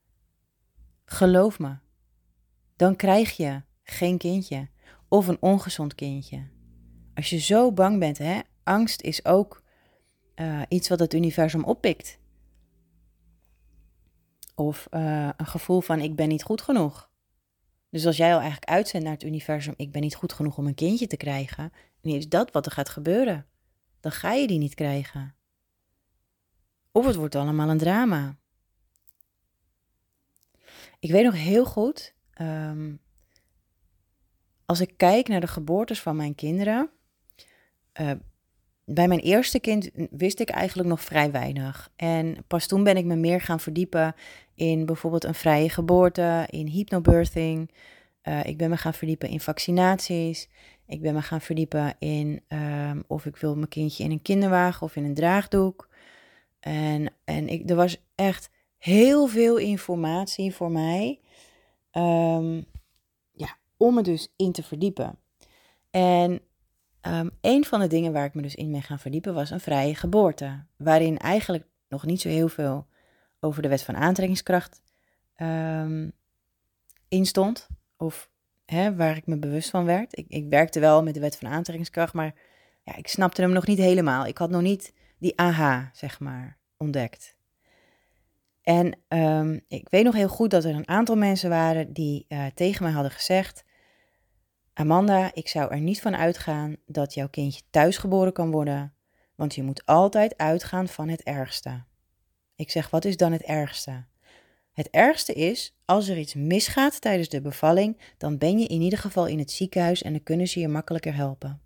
Geloof 1.04 1.58
me. 1.58 1.76
Dan 2.76 2.96
krijg 2.96 3.36
je 3.36 3.62
geen 3.84 4.18
kindje 4.18 4.68
of 5.08 5.26
een 5.26 5.42
ongezond 5.42 5.94
kindje. 5.94 6.48
Als 7.14 7.30
je 7.30 7.38
zo 7.38 7.72
bang 7.72 7.98
bent, 7.98 8.18
hè, 8.18 8.40
angst 8.62 9.02
is 9.02 9.24
ook 9.24 9.62
uh, 10.36 10.62
iets 10.68 10.88
wat 10.88 10.98
het 10.98 11.14
universum 11.14 11.64
oppikt. 11.64 12.18
Of 14.54 14.86
uh, 14.90 15.28
een 15.36 15.46
gevoel 15.46 15.80
van 15.80 16.00
ik 16.00 16.16
ben 16.16 16.28
niet 16.28 16.42
goed 16.42 16.62
genoeg. 16.62 17.10
Dus 17.90 18.06
als 18.06 18.16
jij 18.16 18.32
al 18.32 18.40
eigenlijk 18.40 18.70
uitzendt 18.70 19.04
naar 19.04 19.14
het 19.14 19.24
universum, 19.24 19.74
ik 19.76 19.92
ben 19.92 20.00
niet 20.00 20.14
goed 20.14 20.32
genoeg 20.32 20.58
om 20.58 20.66
een 20.66 20.74
kindje 20.74 21.06
te 21.06 21.16
krijgen, 21.16 21.72
en 22.00 22.10
is 22.10 22.28
dat 22.28 22.52
wat 22.52 22.66
er 22.66 22.72
gaat 22.72 22.88
gebeuren. 22.88 23.46
Dan 24.00 24.12
ga 24.12 24.32
je 24.32 24.46
die 24.46 24.58
niet 24.58 24.74
krijgen. 24.74 25.34
Of 26.92 27.06
het 27.06 27.14
wordt 27.14 27.34
allemaal 27.34 27.68
een 27.68 27.78
drama. 27.78 28.36
Ik 30.98 31.10
weet 31.10 31.24
nog 31.24 31.34
heel 31.34 31.64
goed, 31.64 32.14
um, 32.40 33.00
als 34.66 34.80
ik 34.80 34.92
kijk 34.96 35.28
naar 35.28 35.40
de 35.40 35.46
geboortes 35.46 36.00
van 36.00 36.16
mijn 36.16 36.34
kinderen. 36.34 36.90
Uh, 38.00 38.10
bij 38.84 39.08
mijn 39.08 39.20
eerste 39.20 39.60
kind 39.60 39.90
wist 40.10 40.40
ik 40.40 40.48
eigenlijk 40.48 40.88
nog 40.88 41.00
vrij 41.00 41.30
weinig. 41.30 41.90
En 41.96 42.36
pas 42.46 42.66
toen 42.66 42.84
ben 42.84 42.96
ik 42.96 43.04
me 43.04 43.16
meer 43.16 43.40
gaan 43.40 43.60
verdiepen 43.60 44.14
in 44.54 44.86
bijvoorbeeld 44.86 45.24
een 45.24 45.34
vrije 45.34 45.68
geboorte, 45.68 46.46
in 46.50 46.66
hypnobirthing. 46.66 47.70
Uh, 48.22 48.44
ik 48.44 48.56
ben 48.56 48.70
me 48.70 48.76
gaan 48.76 48.94
verdiepen 48.94 49.28
in 49.28 49.40
vaccinaties. 49.40 50.48
Ik 50.86 51.00
ben 51.00 51.14
me 51.14 51.22
gaan 51.22 51.40
verdiepen 51.40 51.94
in 51.98 52.42
um, 52.48 53.04
of 53.06 53.26
ik 53.26 53.36
wil 53.36 53.54
mijn 53.56 53.68
kindje 53.68 54.04
in 54.04 54.10
een 54.10 54.22
kinderwagen 54.22 54.82
of 54.82 54.96
in 54.96 55.04
een 55.04 55.14
draagdoek. 55.14 55.88
En, 56.60 57.12
en 57.24 57.48
ik, 57.48 57.70
er 57.70 57.76
was 57.76 58.04
echt 58.14 58.50
heel 58.78 59.26
veel 59.26 59.56
informatie 59.56 60.54
voor 60.54 60.70
mij. 60.70 61.20
Um, 61.92 62.64
om 63.84 63.94
me 63.94 64.02
dus 64.02 64.32
in 64.36 64.52
te 64.52 64.62
verdiepen. 64.62 65.18
En 65.90 66.40
um, 67.02 67.30
een 67.40 67.64
van 67.64 67.80
de 67.80 67.86
dingen 67.86 68.12
waar 68.12 68.24
ik 68.24 68.34
me 68.34 68.42
dus 68.42 68.54
in 68.54 68.72
ben 68.72 68.82
gaan 68.82 68.98
verdiepen 68.98 69.34
was 69.34 69.50
een 69.50 69.60
vrije 69.60 69.94
geboorte. 69.94 70.64
Waarin 70.76 71.18
eigenlijk 71.18 71.66
nog 71.88 72.06
niet 72.06 72.20
zo 72.20 72.28
heel 72.28 72.48
veel 72.48 72.86
over 73.40 73.62
de 73.62 73.68
wet 73.68 73.82
van 73.82 73.96
aantrekkingskracht 73.96 74.82
um, 75.36 76.12
in 77.08 77.26
stond. 77.26 77.68
Of 77.96 78.30
hè, 78.66 78.94
waar 78.94 79.16
ik 79.16 79.26
me 79.26 79.38
bewust 79.38 79.70
van 79.70 79.84
werd. 79.84 80.18
Ik, 80.18 80.26
ik 80.28 80.48
werkte 80.48 80.80
wel 80.80 81.02
met 81.02 81.14
de 81.14 81.20
wet 81.20 81.36
van 81.36 81.48
aantrekkingskracht, 81.48 82.12
maar 82.12 82.34
ja, 82.82 82.96
ik 82.96 83.08
snapte 83.08 83.40
hem 83.40 83.52
nog 83.52 83.66
niet 83.66 83.78
helemaal. 83.78 84.26
Ik 84.26 84.38
had 84.38 84.50
nog 84.50 84.62
niet 84.62 84.94
die 85.18 85.38
aha, 85.40 85.90
zeg 85.92 86.20
maar, 86.20 86.58
ontdekt. 86.76 87.36
En 88.62 88.98
um, 89.08 89.60
ik 89.68 89.88
weet 89.88 90.04
nog 90.04 90.14
heel 90.14 90.28
goed 90.28 90.50
dat 90.50 90.64
er 90.64 90.74
een 90.74 90.88
aantal 90.88 91.16
mensen 91.16 91.50
waren 91.50 91.92
die 91.92 92.26
uh, 92.28 92.46
tegen 92.54 92.82
mij 92.82 92.92
hadden 92.92 93.12
gezegd: 93.12 93.64
Amanda, 94.74 95.30
ik 95.34 95.48
zou 95.48 95.70
er 95.70 95.80
niet 95.80 96.00
van 96.00 96.16
uitgaan 96.16 96.76
dat 96.86 97.14
jouw 97.14 97.28
kindje 97.28 97.62
thuisgeboren 97.70 98.32
kan 98.32 98.50
worden, 98.50 98.94
want 99.34 99.54
je 99.54 99.62
moet 99.62 99.86
altijd 99.86 100.36
uitgaan 100.36 100.88
van 100.88 101.08
het 101.08 101.22
ergste. 101.22 101.84
Ik 102.56 102.70
zeg: 102.70 102.90
Wat 102.90 103.04
is 103.04 103.16
dan 103.16 103.32
het 103.32 103.42
ergste? 103.42 104.04
Het 104.72 104.90
ergste 104.90 105.32
is, 105.32 105.76
als 105.84 106.08
er 106.08 106.18
iets 106.18 106.34
misgaat 106.34 107.00
tijdens 107.00 107.28
de 107.28 107.40
bevalling, 107.40 108.00
dan 108.18 108.38
ben 108.38 108.58
je 108.58 108.66
in 108.66 108.80
ieder 108.80 108.98
geval 108.98 109.26
in 109.26 109.38
het 109.38 109.50
ziekenhuis 109.50 110.02
en 110.02 110.12
dan 110.12 110.22
kunnen 110.22 110.48
ze 110.48 110.60
je 110.60 110.68
makkelijker 110.68 111.14
helpen. 111.14 111.60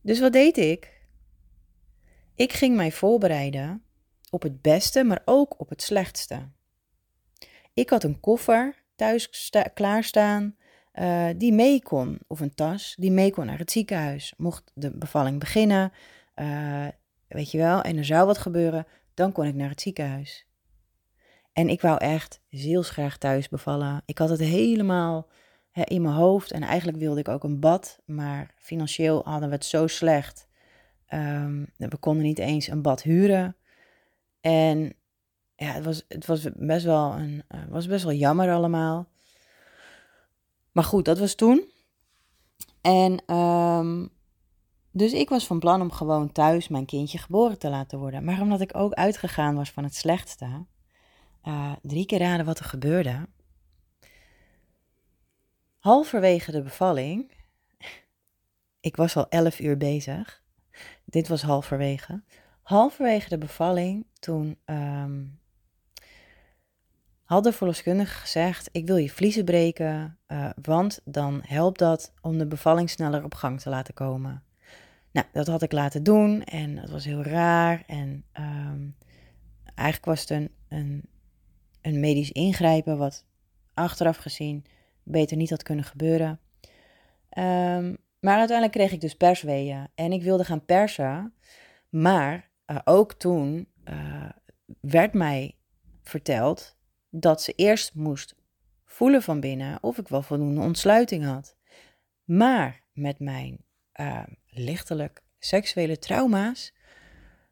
Dus 0.00 0.20
wat 0.20 0.32
deed 0.32 0.56
ik? 0.56 1.00
Ik 2.34 2.52
ging 2.52 2.76
mij 2.76 2.92
voorbereiden 2.92 3.82
op 4.30 4.42
het 4.42 4.62
beste, 4.62 5.04
maar 5.04 5.22
ook 5.24 5.60
op 5.60 5.68
het 5.68 5.82
slechtste. 5.82 6.48
Ik 7.74 7.90
had 7.90 8.04
een 8.04 8.20
koffer 8.20 8.84
thuis 8.96 9.50
klaarstaan 9.74 10.56
uh, 11.00 11.28
die 11.36 11.52
mee 11.52 11.82
kon, 11.82 12.18
of 12.26 12.40
een 12.40 12.54
tas 12.54 12.94
die 12.98 13.10
mee 13.10 13.30
kon 13.30 13.46
naar 13.46 13.58
het 13.58 13.70
ziekenhuis. 13.70 14.34
Mocht 14.36 14.70
de 14.74 14.90
bevalling 14.90 15.38
beginnen, 15.38 15.92
uh, 16.36 16.86
weet 17.28 17.50
je 17.50 17.58
wel, 17.58 17.82
en 17.82 17.96
er 17.96 18.04
zou 18.04 18.26
wat 18.26 18.38
gebeuren, 18.38 18.86
dan 19.14 19.32
kon 19.32 19.46
ik 19.46 19.54
naar 19.54 19.68
het 19.68 19.80
ziekenhuis. 19.80 20.46
En 21.52 21.68
ik 21.68 21.80
wou 21.80 21.98
echt 21.98 22.40
zielsgraag 22.50 23.18
thuis 23.18 23.48
bevallen. 23.48 24.02
Ik 24.04 24.18
had 24.18 24.28
het 24.28 24.40
helemaal 24.40 25.28
hè, 25.70 25.82
in 25.84 26.02
mijn 26.02 26.14
hoofd 26.14 26.50
en 26.50 26.62
eigenlijk 26.62 26.98
wilde 26.98 27.20
ik 27.20 27.28
ook 27.28 27.44
een 27.44 27.60
bad, 27.60 27.98
maar 28.04 28.54
financieel 28.56 29.22
hadden 29.24 29.48
we 29.48 29.54
het 29.54 29.64
zo 29.64 29.86
slecht. 29.86 30.48
Um, 31.14 31.66
we 31.76 31.96
konden 31.96 32.22
niet 32.22 32.38
eens 32.38 32.66
een 32.66 32.82
bad 32.82 33.02
huren. 33.02 33.56
En 34.40 34.94
ja, 35.56 35.72
het 35.72 35.84
was, 35.84 36.04
het 36.08 36.26
was, 36.26 36.48
best, 36.54 36.84
wel 36.84 37.12
een, 37.12 37.42
uh, 37.48 37.60
was 37.68 37.86
best 37.86 38.04
wel 38.04 38.12
jammer 38.12 38.52
allemaal. 38.52 39.08
Maar 40.78 40.86
goed, 40.86 41.04
dat 41.04 41.18
was 41.18 41.34
toen. 41.34 41.70
En 42.80 43.34
um, 43.34 44.10
dus 44.90 45.12
ik 45.12 45.28
was 45.28 45.46
van 45.46 45.58
plan 45.58 45.80
om 45.80 45.90
gewoon 45.90 46.32
thuis 46.32 46.68
mijn 46.68 46.86
kindje 46.86 47.18
geboren 47.18 47.58
te 47.58 47.68
laten 47.68 47.98
worden. 47.98 48.24
Maar 48.24 48.40
omdat 48.40 48.60
ik 48.60 48.76
ook 48.76 48.92
uitgegaan 48.92 49.54
was 49.54 49.70
van 49.70 49.84
het 49.84 49.94
slechtste, 49.94 50.66
uh, 51.44 51.72
drie 51.82 52.06
keer 52.06 52.18
raden 52.18 52.46
wat 52.46 52.58
er 52.58 52.64
gebeurde. 52.64 53.28
Halverwege 55.78 56.52
de 56.52 56.62
bevalling, 56.62 57.32
ik 58.80 58.96
was 58.96 59.16
al 59.16 59.28
elf 59.28 59.60
uur 59.60 59.76
bezig, 59.76 60.42
dit 61.04 61.28
was 61.28 61.42
halverwege. 61.42 62.22
Halverwege 62.62 63.28
de 63.28 63.38
bevalling, 63.38 64.06
toen 64.18 64.58
um, 64.64 65.40
had 67.28 67.44
de 67.44 67.52
verloskundige 67.52 68.14
gezegd: 68.14 68.68
Ik 68.72 68.86
wil 68.86 68.96
je 68.96 69.10
vliezen 69.10 69.44
breken, 69.44 70.18
uh, 70.28 70.50
want 70.62 71.00
dan 71.04 71.40
helpt 71.46 71.78
dat 71.78 72.12
om 72.20 72.38
de 72.38 72.46
bevalling 72.46 72.90
sneller 72.90 73.24
op 73.24 73.34
gang 73.34 73.60
te 73.60 73.68
laten 73.68 73.94
komen. 73.94 74.42
Nou, 75.12 75.26
dat 75.32 75.46
had 75.46 75.62
ik 75.62 75.72
laten 75.72 76.02
doen 76.02 76.44
en 76.44 76.74
dat 76.74 76.90
was 76.90 77.04
heel 77.04 77.22
raar. 77.22 77.82
En 77.86 78.24
um, 78.40 78.96
eigenlijk 79.74 80.04
was 80.04 80.20
het 80.20 80.30
een, 80.30 80.50
een, 80.68 81.02
een 81.80 82.00
medisch 82.00 82.32
ingrijpen, 82.32 82.98
wat 82.98 83.24
achteraf 83.74 84.16
gezien 84.16 84.64
beter 85.02 85.36
niet 85.36 85.50
had 85.50 85.62
kunnen 85.62 85.84
gebeuren. 85.84 86.40
Um, 87.38 87.96
maar 88.20 88.38
uiteindelijk 88.38 88.72
kreeg 88.72 88.92
ik 88.92 89.00
dus 89.00 89.14
persweeën 89.14 89.88
en 89.94 90.12
ik 90.12 90.22
wilde 90.22 90.44
gaan 90.44 90.64
persen. 90.64 91.34
Maar 91.88 92.50
uh, 92.66 92.78
ook 92.84 93.12
toen 93.12 93.68
uh, 93.84 94.28
werd 94.80 95.14
mij 95.14 95.56
verteld 96.02 96.76
dat 97.10 97.42
ze 97.42 97.52
eerst 97.52 97.94
moest 97.94 98.34
voelen 98.84 99.22
van 99.22 99.40
binnen 99.40 99.82
of 99.82 99.98
ik 99.98 100.08
wel 100.08 100.22
voldoende 100.22 100.60
ontsluiting 100.60 101.24
had. 101.24 101.56
Maar 102.24 102.82
met 102.92 103.18
mijn 103.18 103.64
uh, 104.00 104.22
lichtelijk 104.46 105.22
seksuele 105.38 105.98
trauma's, 105.98 106.74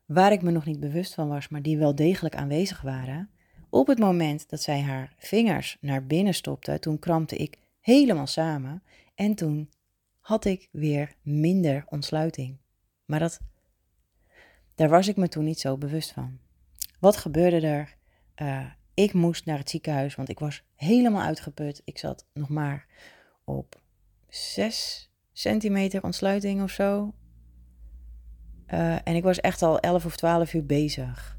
waar 0.05 0.33
ik 0.33 0.43
me 0.43 0.51
nog 0.51 0.65
niet 0.65 0.81
bewust 0.81 1.15
van 1.15 1.29
was, 1.29 1.49
maar 1.49 1.63
die 1.63 1.79
wel 1.79 1.95
degelijk 1.95 2.37
aanwezig 2.37 2.81
waren, 2.81 3.31
op 3.71 3.87
het 3.87 3.99
moment 3.99 4.49
dat 4.49 4.63
zij 4.63 4.81
haar 4.81 5.15
vingers 5.19 5.77
naar 5.81 6.07
binnen 6.07 6.35
stopte, 6.35 6.79
toen 6.79 6.99
krampte 6.99 7.37
ik 7.37 7.59
helemaal 7.81 8.27
samen 8.27 8.83
en 9.15 9.35
toen 9.35 9.71
had 10.21 10.45
ik 10.45 10.69
weer 10.73 11.15
minder 11.23 11.85
ontsluiting. 11.89 12.59
Maar 13.05 13.19
dat, 13.19 13.41
daar 14.75 14.89
was 14.89 15.09
ik 15.09 15.17
me 15.17 15.29
toen 15.29 15.45
niet 15.45 15.61
zo 15.61 15.77
bewust 15.77 16.13
van. 16.13 16.39
Wat 17.01 17.17
gebeurde 17.17 17.67
er? 17.67 17.97
Uh, 18.43 18.67
ik 18.97 19.13
moest 19.13 19.45
naar 19.45 19.59
het 19.59 19.71
ziekenhuis, 19.71 20.15
want 20.15 20.29
ik 20.29 20.39
was 20.39 20.63
helemaal 20.75 21.23
uitgeput. 21.23 21.83
Ik 21.85 21.99
zat 21.99 22.27
nog 22.33 22.49
maar 22.49 22.87
op 23.45 23.81
6 24.29 25.11
centimeter 25.33 26.03
ontsluiting 26.03 26.63
of 26.63 26.71
zo. 26.71 27.15
Uh, 28.69 28.95
en 29.05 29.15
ik 29.15 29.23
was 29.23 29.41
echt 29.41 29.63
al 29.63 29.81
11 29.81 30.05
of 30.05 30.17
12 30.17 30.55
uur 30.55 30.67
bezig. 30.67 31.39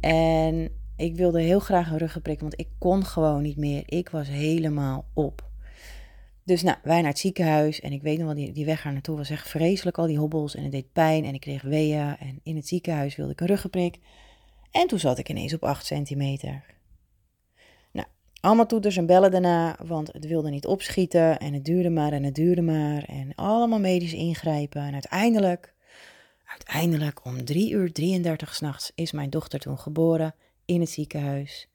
En 0.00 0.70
ik 0.96 1.16
wilde 1.16 1.40
heel 1.40 1.60
graag 1.60 1.90
een 1.90 1.98
ruggenprik, 1.98 2.40
want 2.40 2.60
ik 2.60 2.68
kon 2.78 3.04
gewoon 3.04 3.42
niet 3.42 3.56
meer. 3.56 3.82
Ik 3.86 4.08
was 4.08 4.28
helemaal 4.28 5.06
op. 5.14 5.50
Dus 6.44 6.62
nou, 6.62 6.76
wij 6.82 7.00
naar 7.00 7.10
het 7.10 7.18
ziekenhuis 7.18 7.80
en 7.80 7.92
ik 7.92 8.02
weet 8.02 8.18
nog 8.18 8.34
wel, 8.34 8.52
die, 8.52 8.64
weg 8.64 8.84
naar 8.84 8.92
naartoe 8.92 9.16
was 9.16 9.30
echt 9.30 9.48
vreselijk, 9.48 9.98
al 9.98 10.06
die 10.06 10.18
hobbels 10.18 10.54
en 10.54 10.62
het 10.62 10.72
deed 10.72 10.92
pijn 10.92 11.24
en 11.24 11.34
ik 11.34 11.40
kreeg 11.40 11.62
weeën 11.62 12.16
en 12.18 12.40
in 12.42 12.56
het 12.56 12.68
ziekenhuis 12.68 13.16
wilde 13.16 13.32
ik 13.32 13.40
een 13.40 13.46
ruggenprik. 13.46 13.98
En 14.70 14.86
toen 14.86 14.98
zat 14.98 15.18
ik 15.18 15.28
ineens 15.28 15.54
op 15.54 15.64
8 15.64 15.86
centimeter. 15.86 16.75
Allemaal 18.46 18.66
toeters 18.66 18.96
en 18.96 19.06
bellen 19.06 19.30
daarna, 19.30 19.76
want 19.84 20.12
het 20.12 20.26
wilde 20.26 20.50
niet 20.50 20.66
opschieten 20.66 21.38
en 21.38 21.52
het 21.52 21.64
duurde 21.64 21.90
maar 21.90 22.12
en 22.12 22.22
het 22.22 22.34
duurde 22.34 22.62
maar 22.62 23.02
en 23.02 23.34
allemaal 23.34 23.80
medisch 23.80 24.12
ingrijpen. 24.12 24.82
En 24.82 24.92
uiteindelijk, 24.92 25.74
uiteindelijk 26.44 27.24
om 27.24 27.44
3 27.44 27.72
uur 27.72 27.92
33 27.92 28.54
s'nachts 28.54 28.92
is 28.94 29.12
mijn 29.12 29.30
dochter 29.30 29.58
toen 29.58 29.78
geboren 29.78 30.34
in 30.64 30.80
het 30.80 30.90
ziekenhuis. 30.90 31.68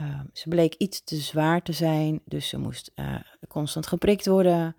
Uh, 0.00 0.20
ze 0.32 0.48
bleek 0.48 0.74
iets 0.74 1.04
te 1.04 1.16
zwaar 1.16 1.62
te 1.62 1.72
zijn, 1.72 2.20
dus 2.24 2.48
ze 2.48 2.58
moest 2.58 2.92
uh, 2.96 3.14
constant 3.48 3.86
geprikt 3.86 4.26
worden. 4.26 4.76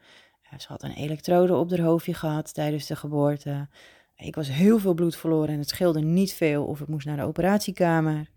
Uh, 0.54 0.60
ze 0.60 0.68
had 0.68 0.84
een 0.84 0.96
elektrode 0.96 1.56
op 1.56 1.70
haar 1.70 1.80
hoofdje 1.80 2.14
gehad 2.14 2.54
tijdens 2.54 2.88
de 2.88 2.96
geboorte. 2.96 3.68
Ik 4.16 4.36
was 4.36 4.50
heel 4.50 4.80
veel 4.80 4.94
bloed 4.94 5.16
verloren 5.16 5.50
en 5.50 5.60
het 5.60 5.70
scheelde 5.70 6.02
niet 6.02 6.34
veel 6.34 6.66
of 6.66 6.82
ik 6.82 6.88
moest 6.88 7.06
naar 7.06 7.18
de 7.18 7.24
operatiekamer. 7.24 8.30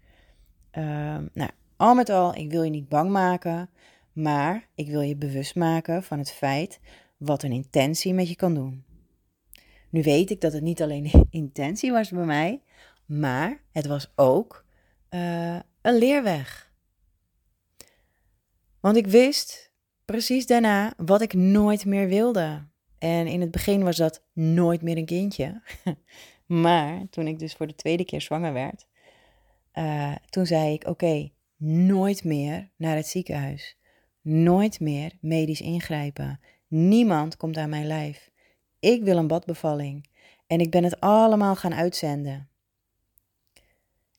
Ehm, 0.71 1.27
nou, 1.33 1.51
al 1.77 1.95
met 1.95 2.09
al, 2.09 2.35
ik 2.35 2.51
wil 2.51 2.63
je 2.63 2.71
niet 2.71 2.89
bang 2.89 3.11
maken, 3.11 3.71
maar 4.13 4.69
ik 4.75 4.89
wil 4.89 5.01
je 5.01 5.17
bewust 5.17 5.55
maken 5.55 6.03
van 6.03 6.19
het 6.19 6.33
feit 6.33 6.81
wat 7.17 7.43
een 7.43 7.53
intentie 7.53 8.15
met 8.15 8.29
je 8.29 8.37
kan 8.37 8.55
doen. 8.55 8.85
Nu 9.91 10.03
weet 10.03 10.31
ik 10.31 10.41
dat 10.41 10.53
het 10.53 10.63
niet 10.63 10.83
alleen 10.83 11.11
intentie 11.31 11.93
was 11.93 12.11
bij 12.11 12.25
mij, 12.25 12.63
maar 13.07 13.61
het 13.73 13.87
was 13.87 14.13
ook 14.15 14.65
uh, 15.11 15.59
een 15.81 15.99
leerweg. 15.99 16.73
Want 18.81 18.97
ik 18.97 19.07
wist 19.07 19.73
precies 20.05 20.47
daarna 20.47 20.93
wat 20.97 21.21
ik 21.21 21.33
nooit 21.35 21.85
meer 21.85 22.09
wilde. 22.09 22.67
En 22.99 23.27
in 23.27 23.41
het 23.41 23.51
begin 23.51 23.85
was 23.85 23.97
dat 23.97 24.23
nooit 24.33 24.83
meer 24.83 24.97
een 24.97 25.07
kindje. 25.07 25.63
maar 26.47 27.09
toen 27.11 27.27
ik 27.27 27.39
dus 27.39 27.55
voor 27.55 27.67
de 27.67 27.75
tweede 27.75 28.05
keer 28.05 28.21
zwanger 28.21 28.53
werd, 28.53 28.87
uh, 29.75 30.15
toen 30.31 30.47
zei 30.47 30.73
ik: 30.73 30.87
Oké, 30.87 31.31
nooit 31.65 32.25
meer 32.25 32.71
naar 32.77 32.97
het 32.97 33.07
ziekenhuis. 33.07 33.79
Nooit 34.21 34.81
meer 34.81 35.13
medisch 35.21 35.61
ingrijpen. 35.61 36.41
Niemand 36.69 37.37
komt 37.37 37.57
aan 37.57 37.69
mijn 37.69 37.87
lijf. 37.87 38.31
Ik 38.79 39.03
wil 39.03 39.17
een 39.17 39.27
badbevalling. 39.27 40.09
En 40.47 40.61
ik 40.61 40.71
ben 40.71 40.85
het 40.85 41.01
allemaal 41.01 41.57
gaan 41.57 41.75
uitzenden. 41.75 42.49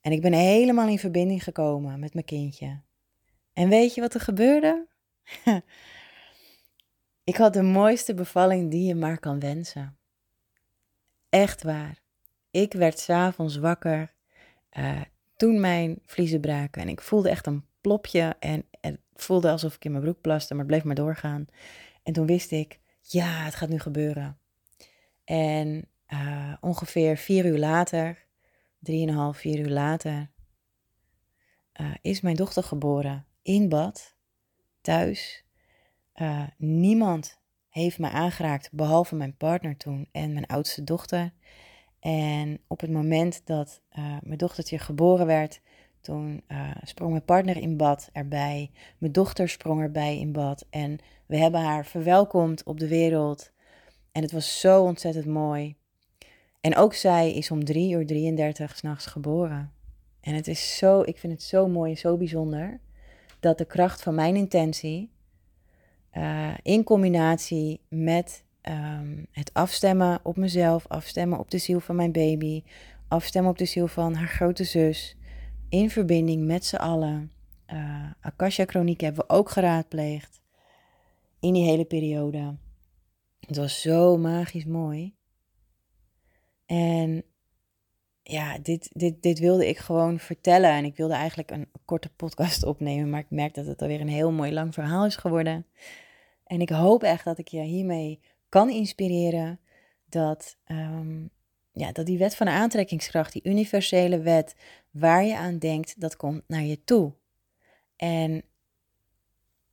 En 0.02 0.12
ik 0.12 0.22
ben 0.22 0.34
helemaal 0.34 0.88
in 0.88 1.00
verbinding 1.00 1.44
gekomen 1.44 2.00
met 2.00 2.14
mijn 2.14 2.26
kindje. 2.26 2.82
En 3.54 3.70
weet 3.70 3.96
je 3.96 4.02
wat 4.02 4.14
er 4.14 4.20
gebeurde? 4.20 4.88
ik 7.24 7.36
had 7.36 7.54
de 7.54 7.62
mooiste 7.64 8.14
bevalling 8.14 8.72
die 8.72 8.88
je 8.88 8.96
maar 8.96 9.20
kan 9.20 9.40
wensen. 9.40 9.98
Echt 11.30 11.64
waar. 11.64 12.02
Ik 12.52 12.74
werd 12.74 13.00
s'avonds 13.00 13.58
wakker 13.58 14.14
uh, 14.78 15.02
toen 15.46 15.60
mijn 15.60 16.00
vliezen 16.06 16.40
braken. 16.42 16.82
En 16.82 16.88
ik 16.88 17.02
voelde 17.02 17.30
echt 17.30 17.48
een 17.48 17.66
plopje. 17.82 18.36
En 18.40 18.66
het 18.82 19.00
voelde 19.14 19.50
alsof 19.52 19.76
ik 19.76 19.86
in 19.86 19.92
mijn 19.92 20.04
broek 20.04 20.22
plaste, 20.22 20.54
maar 20.54 20.64
het 20.64 20.72
bleef 20.72 20.84
maar 20.84 20.96
doorgaan. 20.96 21.46
En 22.04 22.14
toen 22.14 22.26
wist 22.26 22.52
ik, 22.52 22.80
ja, 23.02 23.44
het 23.44 23.56
gaat 23.56 23.70
nu 23.70 23.80
gebeuren. 23.80 24.38
En 25.24 25.90
uh, 26.08 26.54
ongeveer 26.62 27.18
vier 27.18 27.46
uur 27.46 27.58
later, 27.58 28.26
drieënhalf, 28.80 29.38
vier 29.38 29.60
uur 29.60 29.70
later, 29.70 30.32
uh, 31.82 31.92
is 32.02 32.22
mijn 32.22 32.36
dochter 32.36 32.64
geboren 32.64 33.26
in 33.42 33.70
bad, 33.70 34.16
thuis. 34.82 35.46
Uh, 36.16 36.48
niemand 36.58 37.40
heeft 37.70 38.00
me 38.00 38.10
aangeraakt, 38.10 38.72
behalve 38.72 39.16
mijn 39.16 39.38
partner 39.38 39.78
toen 39.78 40.10
en 40.12 40.34
mijn 40.34 40.46
oudste 40.46 40.84
dochter. 40.84 41.34
En 42.06 42.60
op 42.68 42.80
het 42.80 42.91
moment 42.91 43.41
dat 43.46 43.82
uh, 43.98 44.18
mijn 44.24 44.38
dochtertje 44.38 44.78
geboren 44.78 45.26
werd, 45.26 45.62
toen 46.02 46.44
uh, 46.48 46.72
sprong 46.84 47.12
mijn 47.12 47.26
partner 47.26 47.58
in 47.58 47.78
bad 47.78 48.10
erbij. 48.12 48.72
Mijn 48.98 49.12
dochter 49.12 49.50
sprong 49.50 49.82
erbij 49.82 50.20
in 50.20 50.32
bad. 50.32 50.65
En 50.70 50.98
we 51.26 51.38
hebben 51.38 51.62
haar 51.62 51.86
verwelkomd 51.86 52.63
op 52.63 52.80
de 52.80 52.88
wereld. 52.88 53.52
En 54.12 54.22
het 54.22 54.32
was 54.32 54.60
zo 54.60 54.84
ontzettend 54.84 55.26
mooi. 55.26 55.76
En 56.62 56.76
ook 56.76 56.94
zij 56.94 57.34
is 57.34 57.52
om 57.52 57.63
3 57.63 57.94
uur 57.94 58.06
33 58.06 58.78
s'nachts 58.78 59.06
geboren. 59.06 59.72
En 60.22 60.34
het 60.34 60.48
is 60.48 60.78
zo, 60.78 61.02
ik 61.02 61.18
vind 61.18 61.34
het 61.34 61.44
zo 61.44 61.68
mooi 61.68 61.91
en 61.91 61.98
zo 61.98 62.18
bijzonder 62.18 62.80
dat 63.39 63.58
de 63.58 63.65
kracht 63.65 64.02
van 64.02 64.15
mijn 64.15 64.36
intentie 64.36 65.12
uh, 66.13 66.54
in 66.62 66.84
combinatie 66.84 67.82
met 67.89 68.45
um, 68.69 69.28
het 69.32 69.54
afstemmen 69.54 70.19
op 70.23 70.38
mezelf, 70.38 70.88
afstemmen 70.88 71.39
op 71.39 71.51
de 71.51 71.58
ziel 71.58 71.80
van 71.80 71.95
mijn 71.95 72.12
baby, 72.12 72.63
afstemmen 73.08 73.51
op 73.51 73.58
de 73.58 73.65
ziel 73.65 73.88
van 73.88 74.13
haar 74.13 74.28
grote 74.28 74.63
zus, 74.63 75.17
in 75.69 75.89
verbinding 75.89 76.45
met 76.45 76.65
z'n 76.65 76.75
allen. 76.75 77.32
Uh, 77.73 78.12
Akasha 78.21 78.65
Chroniek 78.65 79.01
hebben 79.01 79.25
we 79.28 79.34
ook 79.34 79.49
geraadpleegd 79.49 80.41
in 81.39 81.54
die 81.54 81.65
hele 81.65 81.86
periode. 81.86 82.56
Het 83.39 83.58
was 83.58 83.82
zo 83.82 84.17
magisch 84.17 84.65
mooi. 84.65 85.15
En 86.65 87.23
ja, 88.23 88.58
dit, 88.58 88.89
dit, 88.93 89.21
dit 89.21 89.39
wilde 89.39 89.67
ik 89.67 89.78
gewoon 89.78 90.19
vertellen. 90.19 90.69
En 90.69 90.86
ik 90.86 90.95
wilde 90.95 91.13
eigenlijk 91.13 91.51
een 91.51 91.67
korte 91.86 92.10
podcast 92.10 92.63
opnemen, 92.63 93.10
maar 93.10 93.19
ik 93.19 93.30
merk 93.30 93.54
dat 93.54 93.65
het 93.65 93.82
alweer 93.82 94.01
een 94.01 94.08
heel 94.08 94.32
mooi 94.32 94.54
lang 94.54 94.73
verhaal 94.73 95.06
is 95.06 95.15
geworden. 95.15 95.65
En 96.45 96.62
ik 96.62 96.69
hoop 96.69 97.04
echt 97.04 97.25
dat 97.25 97.38
ik 97.38 97.47
je 97.47 97.62
hiermee 97.62 98.19
kan 98.56 98.70
inspireren 98.70 99.60
dat, 100.10 100.58
um, 100.68 101.30
ja, 101.72 101.91
dat 101.91 102.06
die 102.06 102.18
wet 102.18 102.36
van 102.36 102.46
de 102.46 102.52
aantrekkingskracht, 102.52 103.34
die 103.34 103.44
universele 103.44 104.20
wet, 104.20 104.56
waar 104.91 105.24
je 105.24 105.38
aan 105.38 105.58
denkt, 105.58 106.02
dat 106.02 106.15
komt 106.15 106.44
naar 106.48 106.63
je 106.63 106.84
toe. 106.84 107.13
En 107.96 108.44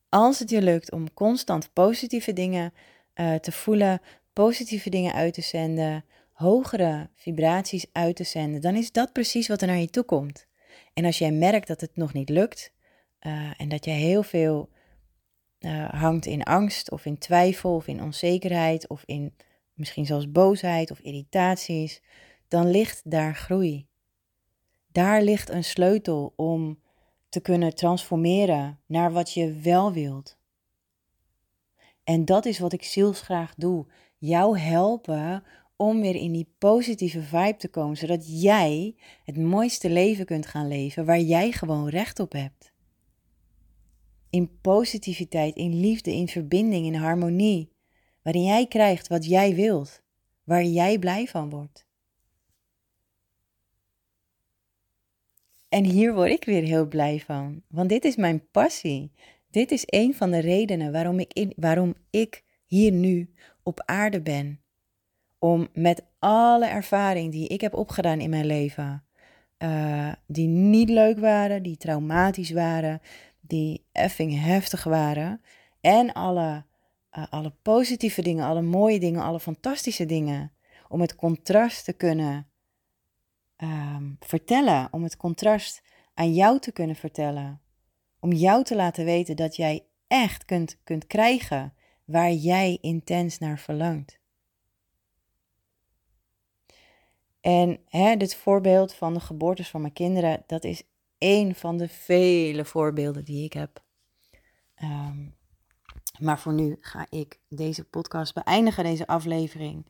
als 0.09 0.39
het 0.39 0.51
je 0.51 0.63
lukt 0.63 0.93
om 0.93 1.15
constant 1.15 1.73
positieve 1.73 2.33
dingen 2.33 2.73
uh, 3.15 3.35
te 3.35 3.53
voelen, 3.53 4.01
positieve 4.33 4.91
dingen 4.91 5.15
uit 5.15 5.35
te 5.35 5.43
zenden, 5.43 6.05
hogere 6.33 7.11
vibraties 7.15 7.87
uit 7.93 8.17
te 8.17 8.25
zenden, 8.25 8.61
dan 8.61 8.75
is 8.75 8.93
dat 8.93 9.13
precies 9.13 9.49
wat 9.49 9.61
er 9.61 9.67
naar 9.67 9.77
je 9.77 9.91
toe 9.91 10.05
komt. 10.05 10.47
En 10.95 11.05
als 11.05 11.19
jij 11.19 11.33
merkt 11.33 11.67
dat 11.67 11.81
het 11.81 11.97
nog 11.97 12.13
niet 12.13 12.29
lukt 12.29 12.73
uh, 13.21 13.51
en 13.57 13.69
dat 13.69 13.85
je 13.85 13.91
heel 13.91 14.23
veel 14.23 14.69
uh, 15.65 15.89
hangt 15.89 16.27
in 16.27 16.43
angst 16.43 16.91
of 16.91 17.05
in 17.05 17.19
twijfel 17.19 17.75
of 17.75 17.87
in 17.87 18.03
onzekerheid 18.03 18.89
of 18.89 19.03
in 19.07 19.35
misschien 19.75 20.07
zelfs 20.07 20.31
boosheid 20.31 20.91
of 20.91 21.01
irritaties, 21.01 22.03
dan 22.49 22.71
ligt 22.71 23.11
daar 23.11 23.35
groei. 23.35 23.87
Daar 24.93 25.23
ligt 25.23 25.51
een 25.51 25.65
sleutel 25.65 26.33
om 26.37 26.79
te 27.29 27.41
kunnen 27.41 27.75
transformeren 27.75 28.81
naar 28.87 29.13
wat 29.13 29.33
je 29.33 29.53
wel 29.53 29.93
wilt. 29.93 30.37
En 32.05 32.25
dat 32.25 32.45
is 32.45 32.59
wat 32.59 32.73
ik 32.73 32.83
zielsgraag 32.83 33.55
doe. 33.55 33.87
Jou 34.19 34.59
helpen 34.59 35.45
om 35.77 36.01
weer 36.01 36.15
in 36.15 36.33
die 36.33 36.55
positieve 36.59 37.23
vibe 37.23 37.57
te 37.57 37.69
komen, 37.69 37.97
zodat 37.97 38.43
jij 38.43 38.97
het 39.25 39.37
mooiste 39.37 39.91
leven 39.91 40.25
kunt 40.25 40.47
gaan 40.47 40.69
leven 40.69 41.05
waar 41.05 41.21
jij 41.21 41.53
gewoon 41.53 41.89
recht 41.89 42.21
op 42.21 42.33
hebt 42.33 42.72
in 44.33 44.61
positiviteit, 44.61 45.57
in 45.57 45.81
liefde, 45.81 46.13
in 46.13 46.29
verbinding, 46.29 46.87
in 46.87 46.95
harmonie, 46.95 47.73
waarin 48.23 48.45
jij 48.45 48.67
krijgt 48.67 49.09
wat 49.09 49.27
jij 49.27 49.55
wilt, 49.55 50.03
waar 50.45 50.65
jij 50.65 50.99
blij 50.99 51.27
van 51.27 51.51
wordt. 51.51 51.87
En 55.69 55.85
hier 55.85 56.15
word 56.15 56.31
ik 56.31 56.45
weer 56.45 56.63
heel 56.63 56.87
blij 56.87 57.21
van, 57.21 57.63
want 57.69 57.89
dit 57.89 58.05
is 58.05 58.17
mijn 58.17 58.51
passie. 58.51 59.13
Dit 59.51 59.71
is 59.71 59.83
een 59.87 60.15
van 60.15 60.31
de 60.31 60.39
redenen 60.39 60.93
waarom 60.93 61.19
ik, 61.19 61.33
in, 61.33 61.53
waarom 61.57 61.95
ik 62.11 62.45
hier 62.67 62.93
nu 62.93 63.35
op 63.63 63.83
aarde 63.85 64.23
ben. 64.23 64.61
Om 65.39 65.69
met 65.73 66.03
alle 66.19 66.67
ervaring 66.67 67.33
die 67.33 67.49
ik 67.49 67.61
heb 67.61 67.75
opgedaan 67.75 68.21
in 68.21 68.31
mijn 68.31 68.47
leven, 68.47 69.05
uh, 69.59 70.13
die 70.27 70.49
niet 70.49 70.89
leuk 70.89 71.19
waren, 71.19 71.63
die 71.63 71.77
traumatisch 71.77 72.51
waren, 72.51 73.01
die 73.53 73.87
effing 73.93 74.41
heftig 74.41 74.85
waren. 74.85 75.43
En 75.81 76.13
alle, 76.13 76.65
uh, 77.13 77.27
alle 77.31 77.55
positieve 77.63 78.23
dingen, 78.23 78.45
alle 78.45 78.63
mooie 78.63 79.01
dingen, 79.01 79.23
alle 79.23 79.41
fantastische 79.41 80.07
dingen. 80.07 80.53
Om 80.89 81.01
het 81.01 81.15
contrast 81.15 81.85
te 81.85 81.93
kunnen 81.93 82.49
um, 83.57 84.17
vertellen. 84.21 84.89
Om 84.91 85.03
het 85.03 85.17
contrast 85.17 85.83
aan 86.15 86.35
jou 86.35 86.59
te 86.59 86.73
kunnen 86.73 86.97
vertellen. 86.97 87.61
Om 88.21 88.33
jou 88.33 88.65
te 88.65 88.77
laten 88.77 89.05
weten 89.05 89.37
dat 89.37 89.57
jij 89.57 89.87
echt 90.07 90.45
kunt, 90.45 90.81
kunt 90.85 91.07
krijgen 91.07 91.75
waar 92.05 92.33
jij 92.33 92.79
intens 92.81 93.39
naar 93.39 93.59
verlangt. 93.59 94.21
En 97.41 97.79
hè, 97.89 98.17
dit 98.17 98.35
voorbeeld 98.35 98.95
van 98.95 99.15
de 99.15 99.21
geboortes 99.21 99.69
van 99.69 99.81
mijn 99.81 99.93
kinderen, 99.93 100.43
dat 100.47 100.65
is 100.65 100.83
één 101.23 101.55
van 101.55 101.77
de 101.77 101.89
vele 101.89 102.65
voorbeelden 102.65 103.25
die 103.25 103.45
ik 103.45 103.53
heb. 103.53 103.83
Ehm, 104.75 105.27
maar 106.19 106.39
voor 106.39 106.53
nu 106.53 106.77
ga 106.81 107.07
ik 107.09 107.41
deze 107.49 107.85
podcast 107.85 108.35
beëindigen, 108.35 108.85
deze 108.85 109.07
aflevering. 109.07 109.87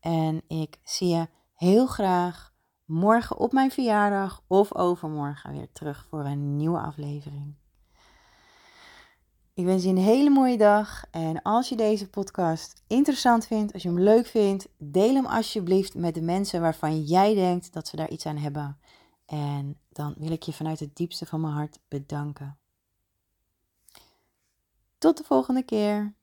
En 0.00 0.42
ik 0.48 0.78
zie 0.84 1.08
je 1.08 1.28
heel 1.54 1.86
graag 1.86 2.54
morgen 2.84 3.38
op 3.38 3.52
mijn 3.52 3.70
verjaardag 3.70 4.42
of 4.46 4.74
overmorgen 4.74 5.52
weer 5.52 5.72
terug 5.72 6.06
voor 6.08 6.24
een 6.24 6.56
nieuwe 6.56 6.78
aflevering. 6.78 7.54
Ik 9.54 9.64
wens 9.64 9.82
je 9.82 9.88
een 9.88 9.96
hele 9.96 10.30
mooie 10.30 10.58
dag. 10.58 11.04
En 11.10 11.42
als 11.42 11.68
je 11.68 11.76
deze 11.76 12.08
podcast 12.08 12.82
interessant 12.86 13.46
vindt, 13.46 13.72
als 13.72 13.82
je 13.82 13.88
hem 13.88 14.00
leuk 14.00 14.26
vindt, 14.26 14.68
deel 14.78 15.14
hem 15.14 15.26
alsjeblieft 15.26 15.94
met 15.94 16.14
de 16.14 16.22
mensen 16.22 16.60
waarvan 16.60 17.00
jij 17.00 17.34
denkt 17.34 17.72
dat 17.72 17.88
ze 17.88 17.96
daar 17.96 18.10
iets 18.10 18.26
aan 18.26 18.36
hebben. 18.36 18.78
En 19.30 19.78
dan 19.88 20.14
wil 20.18 20.30
ik 20.30 20.42
je 20.42 20.52
vanuit 20.52 20.80
het 20.80 20.96
diepste 20.96 21.26
van 21.26 21.40
mijn 21.40 21.52
hart 21.52 21.80
bedanken. 21.88 22.58
Tot 24.98 25.16
de 25.16 25.24
volgende 25.24 25.62
keer. 25.62 26.14